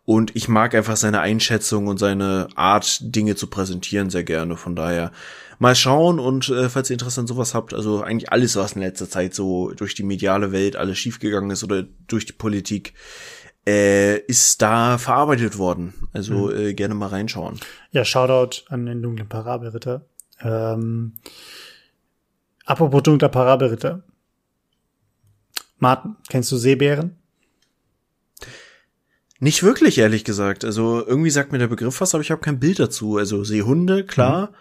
[0.04, 4.56] Und ich mag einfach seine Einschätzung und seine Art, Dinge zu präsentieren, sehr gerne.
[4.56, 5.12] Von daher
[5.58, 8.80] mal schauen und äh, falls ihr Interesse an sowas habt, also eigentlich alles, was in
[8.80, 12.94] letzter Zeit so durch die mediale Welt alles schiefgegangen ist oder durch die Politik,
[13.66, 15.92] äh, ist da verarbeitet worden.
[16.14, 17.60] Also äh, gerne mal reinschauen.
[17.90, 20.06] Ja, Shoutout an den dunklen Parabelritter.
[20.40, 21.14] Ähm,
[22.68, 24.02] apropos dunkler Parabelritter.
[25.78, 27.16] Martin, kennst du Seebären?
[29.40, 30.64] Nicht wirklich, ehrlich gesagt.
[30.64, 33.16] Also irgendwie sagt mir der Begriff was, aber ich habe kein Bild dazu.
[33.16, 34.52] Also Seehunde, klar.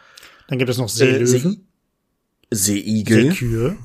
[0.47, 1.67] Dann gibt es noch Äh, Seelöwen,
[2.51, 3.31] Seeigel.
[3.31, 3.77] Seekühe,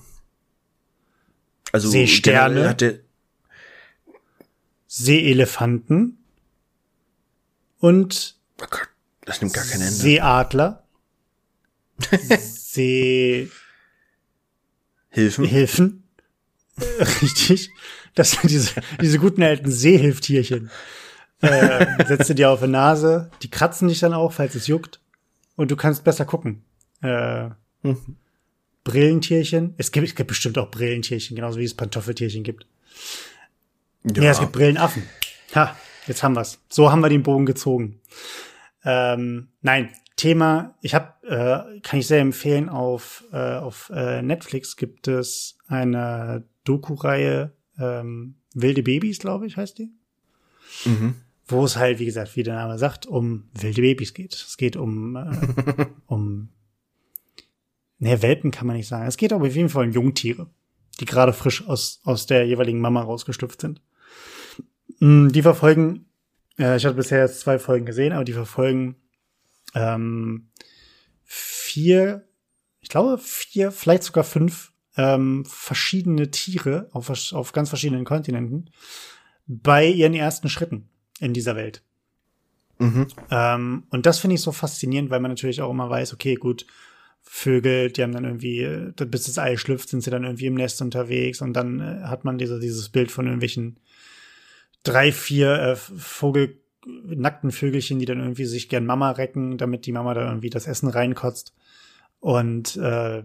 [1.73, 2.55] also Seesterne.
[2.55, 2.99] generell Hat der,
[4.87, 6.19] Seeelefanten
[7.79, 8.89] und oh Gott,
[9.25, 9.91] das nimmt gar kein Ende.
[9.93, 10.85] Seeadler,
[12.39, 13.62] Seehilfen,
[15.13, 16.03] Hilfen.
[16.81, 17.71] Äh, richtig.
[18.15, 20.71] Das sind diese, diese guten alten Seehilftierchen.
[21.41, 25.01] Äh, setzt du dir auf die Nase, die kratzen dich dann auch, falls es juckt.
[25.57, 26.63] Und du kannst besser gucken.
[27.03, 27.51] Äh,
[27.85, 28.17] Mhm.
[28.85, 29.75] Brillentierchen.
[29.77, 32.67] Es gibt, es gibt bestimmt auch Brillentierchen, genauso wie es Pantoffeltierchen gibt.
[34.05, 35.03] Ja, Ja, es gibt Brillenaffen.
[35.55, 36.61] Ha, jetzt haben wir's.
[36.69, 38.01] So haben wir den Bogen gezogen.
[38.85, 39.91] Ähm, nein,
[40.23, 45.59] Thema, ich habe, äh, kann ich sehr empfehlen, auf, äh, auf äh, Netflix gibt es
[45.67, 49.91] eine Doku-Reihe ähm, Wilde Babys, glaube ich, heißt die.
[50.85, 51.15] Mhm.
[51.49, 54.35] Wo es halt, wie gesagt, wie der Name sagt, um wilde Babys geht.
[54.35, 56.51] Es geht um, äh, um
[57.99, 59.07] Nee, Welpen kann man nicht sagen.
[59.07, 60.49] Es geht aber auf jeden Fall um Jungtiere,
[61.01, 63.81] die gerade frisch aus, aus der jeweiligen Mama rausgeschlüpft sind.
[64.99, 66.07] Mm, Die verfolgen,
[66.59, 68.97] äh, ich hatte bisher jetzt zwei Folgen gesehen, aber die verfolgen
[69.75, 70.49] ähm,
[71.25, 72.29] vier,
[72.81, 78.71] ich glaube vier, vielleicht sogar fünf ähm, verschiedene Tiere auf, auf ganz verschiedenen Kontinenten
[79.47, 80.89] bei ihren ersten Schritten
[81.21, 81.83] in dieser Welt.
[82.79, 83.07] Mhm.
[83.31, 86.67] Ähm, und das finde ich so faszinierend, weil man natürlich auch immer weiß, okay, gut,
[87.23, 90.55] Vögel, die haben dann irgendwie, äh, bis das Ei schlüpft, sind sie dann irgendwie im
[90.55, 93.79] Nest unterwegs und dann äh, hat man diese, dieses Bild von irgendwelchen
[94.83, 99.93] drei, vier äh, Vogel, nackten Vögelchen, die dann irgendwie sich gern Mama recken, damit die
[99.93, 101.55] Mama dann irgendwie das Essen reinkotzt.
[102.21, 103.23] Und äh,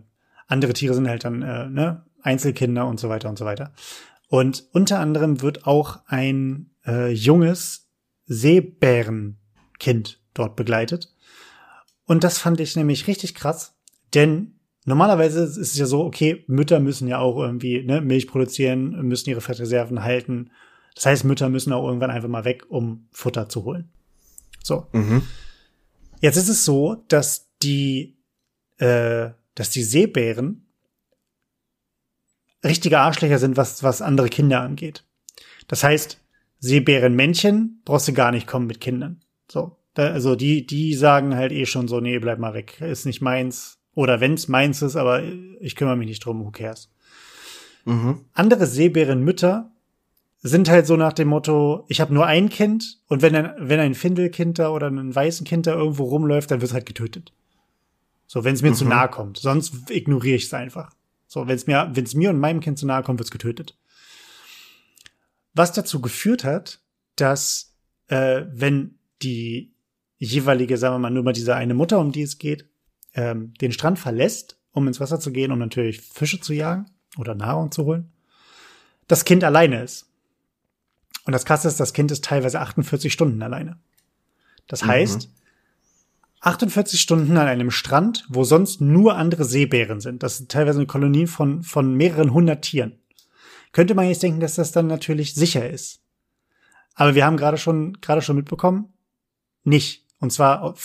[0.47, 3.74] andere Tiere sind halt dann äh, ne, Einzelkinder und so weiter und so weiter.
[4.30, 7.88] Und unter anderem wird auch ein äh, junges
[8.26, 11.14] Seebärenkind dort begleitet.
[12.05, 13.76] Und das fand ich nämlich richtig krass,
[14.14, 19.01] denn normalerweise ist es ja so, okay, Mütter müssen ja auch irgendwie ne, Milch produzieren,
[19.08, 20.51] müssen ihre Fettreserven halten.
[20.98, 23.88] Das heißt, Mütter müssen auch irgendwann einfach mal weg, um Futter zu holen.
[24.64, 24.88] So.
[24.93, 25.22] Mhm.
[26.22, 28.18] Jetzt ist es so, dass die,
[28.78, 30.66] äh, dass die Seebären
[32.66, 35.04] richtige Arschlöcher sind, was, was andere Kinder angeht.
[35.68, 36.20] Das heißt,
[36.62, 39.22] Seebärenmännchen brauchst du gar nicht kommen mit Kindern.
[39.52, 39.78] So.
[39.93, 43.22] Da, also die, die sagen halt eh schon so, nee, bleib mal weg, ist nicht
[43.22, 43.78] meins.
[43.93, 45.22] Oder wenn's meins ist, aber
[45.60, 46.89] ich kümmere mich nicht drum, who cares.
[47.86, 48.26] Mhm.
[48.34, 49.72] Andere Seebärenmütter
[50.40, 53.80] sind halt so nach dem Motto, ich habe nur ein Kind und wenn ein, wenn
[53.80, 57.34] ein Findelkind da oder ein weißen Kind da irgendwo rumläuft, dann wird halt getötet.
[58.28, 58.90] So, wenn es mir zu Mhm.
[58.92, 59.38] nahe kommt.
[59.38, 60.92] Sonst ignoriere ich es einfach.
[61.28, 63.78] So, wenn es mir, wenn es mir und meinem Kind zu nahe kommt, wird's getötet.
[65.54, 66.80] Was dazu geführt hat,
[67.16, 67.74] dass
[68.08, 69.74] äh, wenn die
[70.18, 72.70] jeweilige, sagen wir mal, nur mal diese eine Mutter, um die es geht,
[73.16, 76.86] ähm, den Strand verlässt, um ins Wasser zu gehen, um natürlich Fische zu jagen
[77.18, 78.12] oder Nahrung zu holen,
[79.08, 80.06] das Kind alleine ist.
[81.28, 83.78] Und das Krasse ist, das Kind ist teilweise 48 Stunden alleine.
[84.65, 84.88] Das mhm.
[84.88, 85.30] heißt,
[86.39, 90.23] 48 Stunden an einem Strand, wo sonst nur andere Seebären sind.
[90.23, 92.97] Das sind teilweise eine Kolonie von, von mehreren hundert Tieren.
[93.73, 95.99] Könnte man jetzt denken, dass das dann natürlich sicher ist.
[96.95, 98.93] Aber wir haben gerade schon, gerade schon mitbekommen,
[99.65, 100.05] nicht.
[100.19, 100.75] Und zwar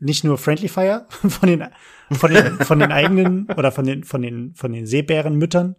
[0.00, 1.66] nicht nur Friendly Fire von den,
[2.10, 5.76] von den, von den eigenen oder von den, von den, von den Seebärenmüttern,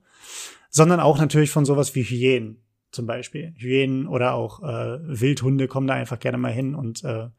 [0.69, 2.61] sondern auch natürlich von sowas wie Hyänen
[2.91, 3.53] zum Beispiel.
[3.57, 7.29] Hyänen oder auch äh, Wildhunde kommen da einfach gerne mal hin und äh,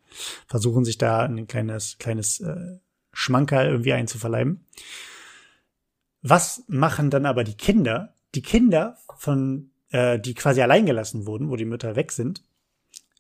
[0.47, 2.79] versuchen sich da ein kleines, kleines äh,
[3.13, 4.67] Schmankerl irgendwie einzuverleiben.
[6.23, 8.15] Was machen dann aber die Kinder?
[8.35, 12.43] Die Kinder von, äh, die quasi allein gelassen wurden, wo die Mütter weg sind,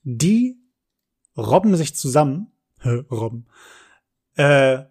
[0.02, 0.56] die
[1.36, 2.52] robben sich zusammen,
[2.84, 3.46] robben,
[4.36, 4.84] äh,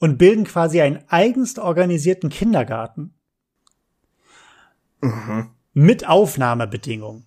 [0.00, 3.14] und bilden quasi einen eigens organisierten Kindergarten.
[5.00, 7.24] Mhm mit Aufnahmebedingungen.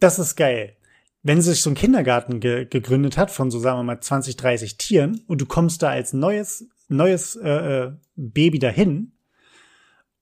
[0.00, 0.74] Das ist geil.
[1.22, 4.78] Wenn sich so ein Kindergarten ge gegründet hat von so sagen wir mal 20, 30
[4.78, 9.12] Tieren und du kommst da als neues neues äh, äh, Baby dahin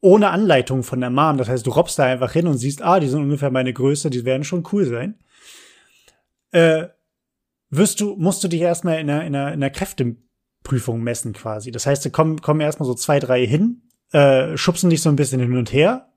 [0.00, 2.98] ohne Anleitung von der Mom, das heißt, du robbst da einfach hin und siehst, ah,
[2.98, 5.14] die sind ungefähr meine Größe, die werden schon cool sein.
[6.50, 6.88] Äh,
[7.70, 11.70] wirst du, musst du dich erstmal in einer, in einer, in einer Kräfteprüfung messen quasi.
[11.70, 15.16] Das heißt, da kommen, kommen erstmal so zwei, drei hin, äh, schubsen dich so ein
[15.16, 16.11] bisschen hin und her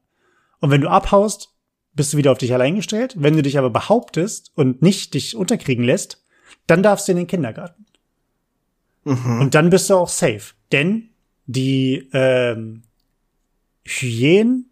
[0.65, 1.51] und wenn du abhaust,
[1.93, 3.13] bist du wieder auf dich allein gestellt.
[3.19, 6.25] Wenn du dich aber behauptest und nicht dich unterkriegen lässt,
[6.65, 7.85] dann darfst du in den Kindergarten.
[9.03, 9.41] Mhm.
[9.41, 10.55] Und dann bist du auch safe.
[10.71, 11.11] Denn
[11.45, 12.81] die ähm,
[13.83, 14.71] Hyänen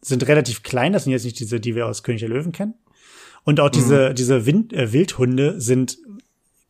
[0.00, 0.94] sind relativ klein.
[0.94, 2.72] Das sind jetzt nicht diese, die wir aus König der Löwen kennen.
[3.44, 4.14] Und auch diese, mhm.
[4.14, 5.98] diese Wind, äh, Wildhunde sind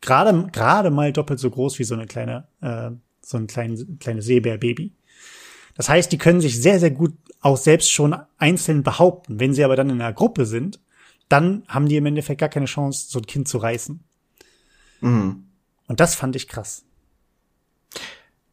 [0.01, 4.25] gerade gerade mal doppelt so groß wie so eine kleine, äh, so ein klein, kleines
[4.25, 4.91] Seebärbaby.
[5.75, 7.13] Das heißt, die können sich sehr, sehr gut
[7.45, 9.39] auch selbst schon einzeln behaupten.
[9.39, 10.79] Wenn sie aber dann in einer Gruppe sind,
[11.29, 14.03] dann haben die im Endeffekt gar keine Chance, so ein Kind zu reißen.
[15.01, 15.45] Mhm.
[15.87, 16.85] Und das fand ich krass.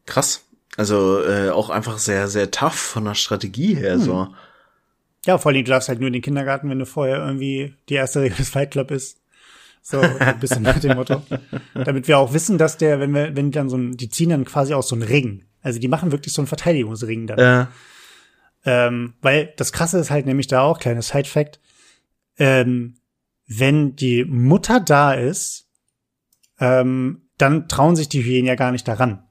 [0.05, 0.45] Krass.
[0.77, 3.97] Also äh, auch einfach sehr, sehr tough von der Strategie her.
[3.97, 4.01] Mhm.
[4.01, 4.27] So.
[5.25, 7.95] Ja, vor allem, du darfst halt nur in den Kindergarten, wenn du vorher irgendwie die
[7.95, 9.17] erste Regel des Fight Club ist.
[9.81, 11.23] So ein bisschen nach dem Motto.
[11.73, 14.29] Damit wir auch wissen, dass der, wenn wir, wenn die dann so ein, die ziehen
[14.29, 15.45] dann quasi aus so einen Ring.
[15.63, 17.39] Also die machen wirklich so einen Verteidigungsring dann.
[17.39, 17.71] Ja.
[18.65, 21.59] Ähm, weil das Krasse ist halt nämlich da auch, kleines Side-Fact,
[22.37, 22.95] ähm,
[23.47, 25.67] wenn die Mutter da ist,
[26.59, 29.23] ähm, dann trauen sich die Hyänen ja gar nicht daran.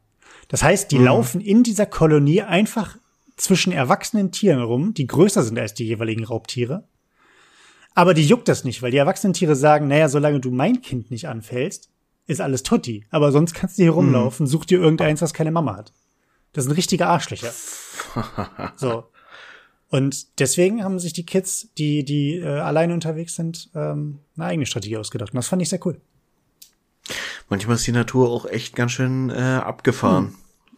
[0.49, 1.05] Das heißt, die mhm.
[1.07, 2.99] laufen in dieser Kolonie einfach
[3.37, 6.87] zwischen erwachsenen Tieren rum, die größer sind als die jeweiligen Raubtiere.
[7.95, 11.11] Aber die juckt das nicht, weil die erwachsenen Tiere sagen, naja, solange du mein Kind
[11.11, 11.91] nicht anfällst,
[12.27, 13.07] ist alles tutti.
[13.11, 14.49] Aber sonst kannst du hier rumlaufen, mhm.
[14.49, 15.93] such dir irgendeins, was keine Mama hat.
[16.53, 17.53] Das sind richtige Arschlöcher.
[18.77, 19.05] so.
[19.93, 24.65] Und deswegen haben sich die Kids, die, die äh, alleine unterwegs sind, ähm, eine eigene
[24.65, 25.35] Strategie ausgedacht.
[25.35, 26.01] Und das fand ich sehr cool.
[27.51, 30.29] Manchmal ist die Natur auch echt ganz schön äh, abgefahren.
[30.29, 30.35] Hm.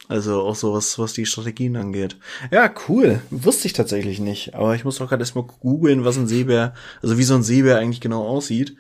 [0.09, 2.17] Also auch so was, was die Strategien angeht.
[2.51, 3.23] Ja, cool.
[3.31, 4.57] Wusste ich tatsächlich nicht.
[4.57, 7.79] Aber ich muss doch gerade erstmal googeln, was ein Seebär, also wie so ein Seebär
[7.79, 8.77] eigentlich genau aussieht.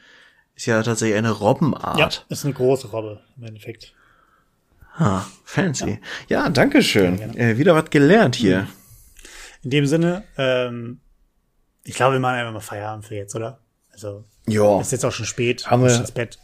[0.56, 1.96] Ist ja tatsächlich eine Robbenart.
[1.96, 3.94] Ja, ist eine große Robbe im Endeffekt.
[4.96, 6.00] Ah, fancy.
[6.28, 7.20] Ja, ja danke schön.
[7.36, 8.62] Äh, wieder was gelernt hier.
[8.62, 8.68] Hm.
[9.64, 11.00] In dem Sinne, ähm,
[11.84, 13.58] ich glaube, wir machen einfach mal Feierabend für jetzt, oder?
[13.92, 14.80] Also, ja.
[14.80, 15.70] ist jetzt auch schon spät.
[15.70, 16.38] Haben wir ins Bett.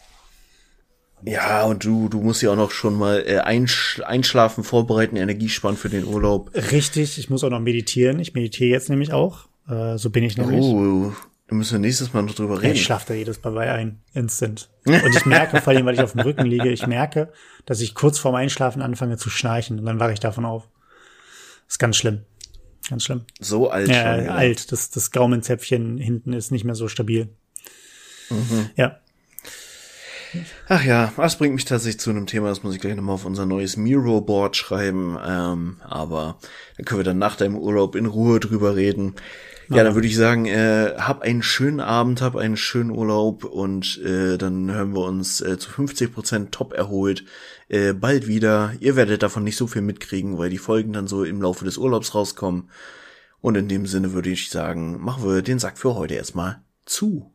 [1.23, 5.49] Ja, und du, du musst ja auch noch schon mal äh, einsch einschlafen, vorbereiten, Energie
[5.49, 6.51] sparen für den Urlaub.
[6.55, 8.21] Richtig, ich muss auch noch meditieren.
[8.21, 9.49] Ich meditiere jetzt nämlich auch.
[9.69, 10.61] Äh, so bin ich nämlich.
[10.61, 11.13] Oh,
[11.49, 12.75] da müssen wir nächstes Mal noch drüber reden.
[12.75, 14.71] ich schlafe da jedes Mal bei ein, instant.
[14.87, 17.33] Und ich merke, vor allem, weil ich auf dem Rücken liege, ich merke,
[17.67, 20.69] dass ich kurz vorm Einschlafen anfange zu schnarchen und dann wache ich davon auf.
[21.67, 22.25] Das ist ganz schlimm.
[22.89, 23.23] Ganz schlimm.
[23.39, 24.25] So alt ja, schon.
[24.25, 24.73] Ja, alt.
[24.73, 27.29] Das, das Gaumenzäpfchen hinten ist nicht mehr so stabil.
[28.31, 28.71] Mhm.
[28.77, 29.01] Ja.
[30.69, 33.25] Ach ja, das bringt mich tatsächlich zu einem Thema, das muss ich gleich nochmal auf
[33.25, 35.19] unser neues Miro-Board schreiben.
[35.27, 36.39] Ähm, aber
[36.77, 39.17] da können wir dann nach deinem Urlaub in Ruhe drüber reden.
[39.77, 44.01] Ja, dann würde ich sagen, äh, hab einen schönen Abend, hab einen schönen Urlaub und
[44.05, 47.25] äh, dann hören wir uns äh, zu 50 Prozent top erholt
[47.69, 48.75] äh, bald wieder.
[48.81, 51.79] Ihr werdet davon nicht so viel mitkriegen, weil die Folgen dann so im Laufe des
[51.79, 52.69] Urlaubs rauskommen.
[53.41, 57.33] Und in dem Sinne würde ich sagen, machen wir den Sack für heute erstmal zu.